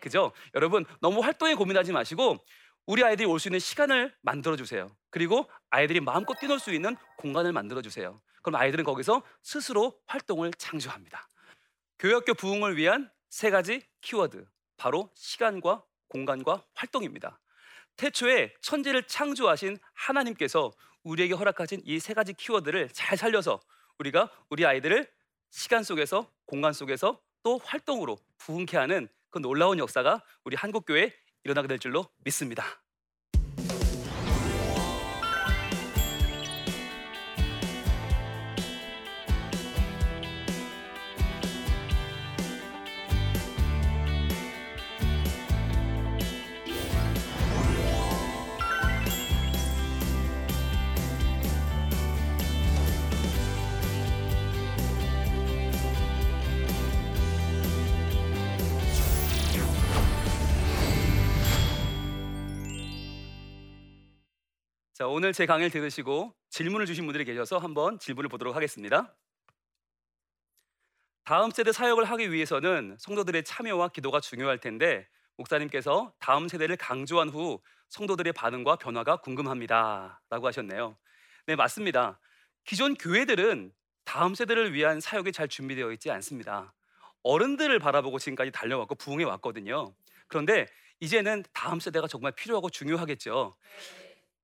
그죠? 0.00 0.32
여러분, 0.54 0.84
너무 1.00 1.20
활동에 1.20 1.54
고민하지 1.54 1.92
마시고 1.92 2.38
우리 2.86 3.04
아이들이 3.04 3.26
올 3.26 3.38
수 3.38 3.48
있는 3.48 3.58
시간을 3.58 4.14
만들어 4.22 4.56
주세요. 4.56 4.88
그리고 5.10 5.50
아이들이 5.70 6.00
마음껏 6.00 6.34
뛰놀 6.38 6.58
수 6.58 6.72
있는 6.72 6.96
공간을 7.16 7.52
만들어 7.52 7.82
주세요. 7.82 8.20
그럼 8.42 8.60
아이들은 8.60 8.84
거기서 8.84 9.22
스스로 9.42 9.98
활동을 10.06 10.52
창조합니다. 10.56 11.28
교육교 11.98 12.34
부흥을 12.34 12.76
위한 12.76 13.10
세 13.28 13.50
가지 13.50 13.82
키워드 14.00 14.46
바로 14.76 15.10
시간과 15.14 15.84
공간과 16.08 16.64
활동입니다. 16.74 17.40
태초에 17.96 18.54
천지를 18.62 19.02
창조하신 19.02 19.76
하나님께서 19.92 20.70
우리에게 21.02 21.34
허락하신 21.34 21.82
이 21.84 21.98
세 21.98 22.14
가지 22.14 22.32
키워드를 22.32 22.88
잘 22.90 23.18
살려서 23.18 23.60
우리가 23.98 24.30
우리 24.48 24.64
아이들을 24.64 25.10
시간 25.50 25.82
속에서 25.82 26.30
공간 26.48 26.72
속에서 26.72 27.20
또 27.42 27.58
활동으로 27.62 28.18
부흥케 28.38 28.76
하는 28.78 29.06
그 29.30 29.38
놀라운 29.38 29.78
역사가 29.78 30.24
우리 30.44 30.56
한국 30.56 30.86
교회에 30.86 31.12
일어나게 31.44 31.68
될 31.68 31.78
줄로 31.78 32.08
믿습니다. 32.24 32.64
자, 64.98 65.06
오늘 65.06 65.32
제 65.32 65.46
강의를 65.46 65.70
들으시고 65.70 66.34
질문을 66.50 66.84
주신 66.84 67.06
분들이 67.06 67.24
계셔서 67.24 67.58
한번 67.58 68.00
질문을 68.00 68.28
보도록 68.28 68.56
하겠습니다. 68.56 69.14
다음 71.22 71.52
세대 71.52 71.70
사역을 71.70 72.02
하기 72.02 72.32
위해서는 72.32 72.96
성도들의 72.98 73.44
참여와 73.44 73.90
기도가 73.90 74.18
중요할 74.18 74.58
텐데 74.58 75.06
목사님께서 75.36 76.12
다음 76.18 76.48
세대를 76.48 76.76
강조한 76.76 77.28
후 77.28 77.62
성도들의 77.90 78.32
반응과 78.32 78.74
변화가 78.74 79.18
궁금합니다라고 79.18 80.48
하셨네요. 80.48 80.96
네, 81.46 81.54
맞습니다. 81.54 82.18
기존 82.64 82.96
교회들은 82.96 83.72
다음 84.04 84.34
세대를 84.34 84.74
위한 84.74 84.98
사역이 84.98 85.30
잘 85.30 85.46
준비되어 85.46 85.92
있지 85.92 86.10
않습니다. 86.10 86.74
어른들을 87.22 87.78
바라보고 87.78 88.18
지금까지 88.18 88.50
달려왔고 88.50 88.96
부흥해 88.96 89.22
왔거든요. 89.26 89.94
그런데 90.26 90.66
이제는 90.98 91.44
다음 91.52 91.78
세대가 91.78 92.08
정말 92.08 92.32
필요하고 92.32 92.68
중요하겠죠. 92.68 93.54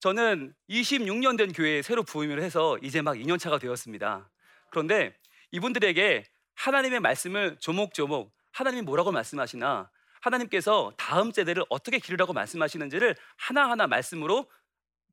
저는 0.04 0.52
26년 0.68 1.38
된 1.38 1.50
교회에 1.50 1.80
새로 1.80 2.02
부임을 2.02 2.42
해서 2.42 2.76
이제 2.82 3.00
막 3.00 3.14
2년 3.14 3.38
차가 3.38 3.58
되었습니다. 3.58 4.30
그런데 4.70 5.16
이분들에게 5.50 6.24
하나님의 6.56 7.00
말씀을 7.00 7.56
조목조목 7.58 8.30
하나님이 8.52 8.82
뭐라고 8.82 9.12
말씀하시나 9.12 9.90
하나님께서 10.20 10.92
다음 10.98 11.32
세대를 11.32 11.64
어떻게 11.70 11.98
기르라고 11.98 12.34
말씀하시는지를 12.34 13.16
하나하나 13.38 13.86
말씀으로 13.86 14.46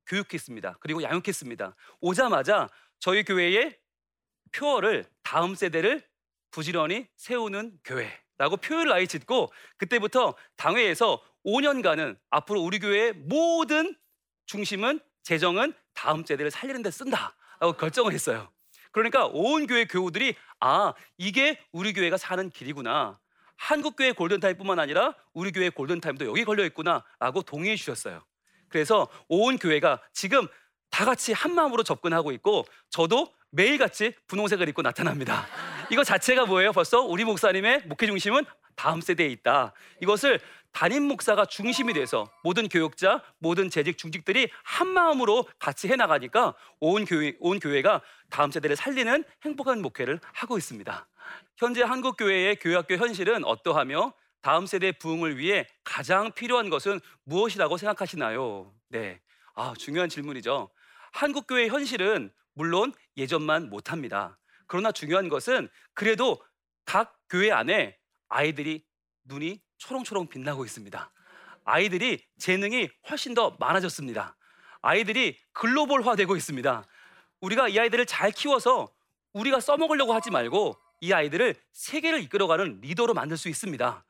교육했습니다. 0.08 0.76
그리고 0.80 1.02
양육했습니다. 1.02 1.74
오자마자 2.02 2.68
저희 2.98 3.24
교회의 3.24 3.78
표어를 4.52 5.06
다음 5.22 5.54
세대를 5.54 6.02
부지런히 6.50 7.08
세우는 7.16 7.78
교회라고 7.82 8.58
표를 8.58 8.92
아예 8.92 9.06
짓고 9.06 9.50
그때부터 9.78 10.34
당회에서 10.56 11.24
5년간은 11.46 12.18
앞으로 12.28 12.60
우리 12.60 12.78
교회의 12.78 13.14
모든 13.14 13.96
중심은 14.46 15.00
재정은 15.22 15.74
다음 15.94 16.24
세대를 16.24 16.50
살리는 16.50 16.82
데 16.82 16.90
쓴다라고 16.90 17.74
결정을 17.78 18.12
했어요. 18.12 18.50
그러니까 18.90 19.26
온 19.26 19.66
교회 19.66 19.86
교우들이 19.86 20.34
아 20.60 20.92
이게 21.16 21.58
우리 21.72 21.92
교회가 21.92 22.16
사는 22.16 22.50
길이구나. 22.50 23.18
한국 23.56 23.96
교회 23.96 24.12
골든 24.12 24.40
타임뿐만 24.40 24.78
아니라 24.78 25.14
우리 25.32 25.52
교회 25.52 25.70
골든 25.70 26.00
타임도 26.00 26.26
여기 26.26 26.44
걸려 26.44 26.64
있구나라고 26.64 27.42
동의해 27.42 27.76
주셨어요. 27.76 28.24
그래서 28.68 29.08
온 29.28 29.58
교회가 29.58 30.00
지금 30.12 30.48
다 30.90 31.04
같이 31.04 31.32
한 31.32 31.54
마음으로 31.54 31.82
접근하고 31.82 32.32
있고 32.32 32.66
저도 32.90 33.32
매일 33.50 33.78
같이 33.78 34.14
분홍색을 34.26 34.68
입고 34.70 34.82
나타납니다. 34.82 35.46
이거 35.90 36.04
자체가 36.04 36.46
뭐예요? 36.46 36.72
벌써 36.72 37.00
우리 37.00 37.24
목사님의 37.24 37.82
목회 37.86 38.06
중심은 38.06 38.44
다음 38.74 39.00
세대에 39.00 39.28
있다. 39.28 39.74
이것을 40.00 40.40
담임 40.72 41.04
목사가 41.04 41.44
중심이 41.44 41.92
돼서 41.92 42.30
모든 42.42 42.68
교육자, 42.68 43.22
모든 43.38 43.70
재직 43.70 43.98
중직들이 43.98 44.48
한 44.64 44.88
마음으로 44.88 45.46
같이 45.58 45.88
해 45.88 45.96
나가니까 45.96 46.54
온 46.80 47.04
교회 47.04 47.36
온 47.40 47.60
교회가 47.60 48.00
다음 48.30 48.50
세대를 48.50 48.76
살리는 48.76 49.24
행복한 49.44 49.82
목회를 49.82 50.18
하고 50.32 50.56
있습니다. 50.56 51.06
현재 51.56 51.82
한국 51.82 52.16
교회의 52.16 52.56
교회학교 52.56 52.96
현실은 52.96 53.44
어떠하며 53.44 54.14
다음 54.40 54.66
세대 54.66 54.92
부흥을 54.92 55.38
위해 55.38 55.66
가장 55.84 56.32
필요한 56.32 56.68
것은 56.68 57.00
무엇이라고 57.24 57.76
생각하시나요? 57.76 58.74
네. 58.88 59.20
아, 59.54 59.74
중요한 59.78 60.08
질문이죠. 60.08 60.70
한국 61.12 61.46
교회 61.46 61.68
현실은 61.68 62.32
물론 62.54 62.92
예전만 63.16 63.68
못 63.68 63.92
합니다. 63.92 64.38
그러나 64.66 64.90
중요한 64.90 65.28
것은 65.28 65.68
그래도 65.94 66.42
각 66.84 67.16
교회 67.28 67.52
안에 67.52 67.96
아이들이 68.28 68.84
눈이 69.24 69.60
초롱초롱 69.82 70.28
빛나고 70.28 70.64
있습니다. 70.64 71.10
아이들이 71.64 72.24
재능이 72.38 72.88
훨씬 73.10 73.34
더 73.34 73.56
많아졌습니다. 73.58 74.36
아이들이 74.80 75.36
글로벌화되고 75.52 76.36
있습니다. 76.36 76.84
우리가 77.40 77.68
이 77.68 77.78
아이들을 77.78 78.06
잘 78.06 78.30
키워서 78.30 78.92
우리가 79.32 79.60
써먹으려고 79.60 80.12
하지 80.14 80.30
말고 80.30 80.76
이 81.00 81.12
아이들을 81.12 81.56
세계를 81.72 82.20
이끌어가는 82.22 82.80
리더로 82.80 83.14
만들 83.14 83.36
수 83.36 83.48
있습니다. 83.48 84.04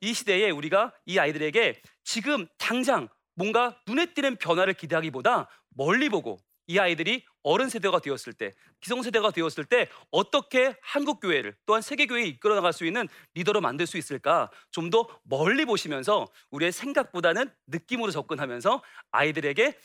이 0.00 0.12
시대에 0.12 0.50
우리가 0.50 0.92
이 1.06 1.18
아이들에게 1.18 1.80
지금 2.02 2.48
당장 2.58 3.08
뭔가 3.34 3.78
눈에 3.86 4.06
띄는 4.06 4.36
변화를 4.36 4.74
기대하기보다 4.74 5.48
멀리 5.68 6.08
보고 6.08 6.40
이 6.66 6.78
아이들이 6.78 7.24
어른 7.42 7.68
세대가 7.68 7.98
되었을 7.98 8.32
때, 8.32 8.52
기성 8.80 9.02
세대가 9.02 9.30
되었을 9.30 9.64
때 9.64 9.88
어떻게 10.10 10.76
한국 10.82 11.20
교회를 11.20 11.56
또한 11.66 11.82
세계 11.82 12.06
교회에 12.06 12.24
이끌어 12.26 12.54
나갈 12.54 12.72
수 12.72 12.84
있는 12.86 13.08
리더로 13.34 13.60
만들 13.60 13.86
수 13.86 13.98
있을까? 13.98 14.50
좀 14.70 14.90
더 14.90 15.08
멀리 15.24 15.64
보시면서 15.64 16.26
우리의 16.50 16.70
생각보다는 16.72 17.50
느낌으로 17.66 18.10
접근하면서 18.12 18.82
아이들에게 19.10 19.78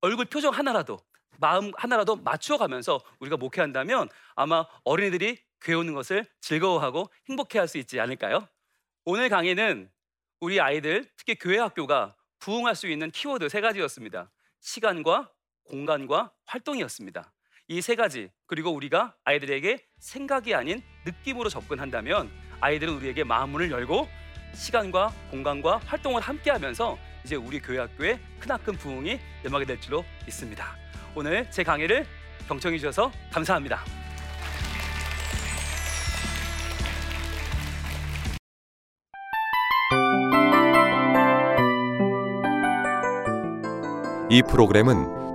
얼굴 0.00 0.26
표정 0.26 0.52
하나라도 0.54 0.98
마음 1.38 1.72
하나라도 1.76 2.16
맞추어 2.16 2.56
가면서 2.58 3.00
우리가 3.20 3.36
목회한다면 3.36 4.08
아마 4.34 4.64
어린이들이 4.84 5.38
오는 5.76 5.94
것을 5.94 6.24
즐거워하고 6.40 7.10
행복해 7.28 7.58
할 7.58 7.68
수 7.68 7.78
있지 7.78 8.00
않을까요? 8.00 8.46
오늘 9.04 9.28
강의는 9.28 9.90
우리 10.40 10.60
아이들, 10.60 11.04
특히 11.16 11.34
교회 11.34 11.58
학교가 11.58 12.16
부흥할 12.38 12.76
수 12.76 12.88
있는 12.88 13.10
키워드 13.10 13.48
세 13.48 13.60
가지였습니다. 13.60 14.30
시간과 14.60 15.30
공간과 15.68 16.32
활동이었습니다. 16.46 17.32
이 17.70 17.80
세 17.82 17.94
가지 17.96 18.30
그리고 18.46 18.70
우리가 18.70 19.14
아이들에게 19.24 19.84
생각이 19.98 20.54
아닌 20.54 20.82
느낌으로 21.04 21.50
접근한다면 21.50 22.30
아이들은 22.60 22.94
우리에게 22.94 23.24
마음문을 23.24 23.70
열고 23.70 24.08
시간과 24.54 25.12
공간과 25.30 25.76
활동을 25.84 26.22
함께 26.22 26.50
하면서 26.50 26.96
이제 27.24 27.36
우리 27.36 27.60
교회 27.60 27.78
학교의 27.78 28.18
크나큰 28.40 28.74
부흥이 28.78 29.18
임하게 29.44 29.66
될 29.66 29.80
줄로 29.80 30.02
믿습니다. 30.24 30.76
오늘 31.14 31.50
제 31.50 31.62
강의를 31.62 32.06
경청해 32.48 32.78
주셔서 32.78 33.12
감사합니다. 33.30 33.84
이 44.30 44.42
프로그램은 44.42 45.27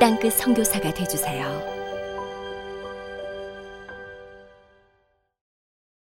땅끝 0.00 0.32
성교사가 0.32 0.94
되주세요 0.94 1.79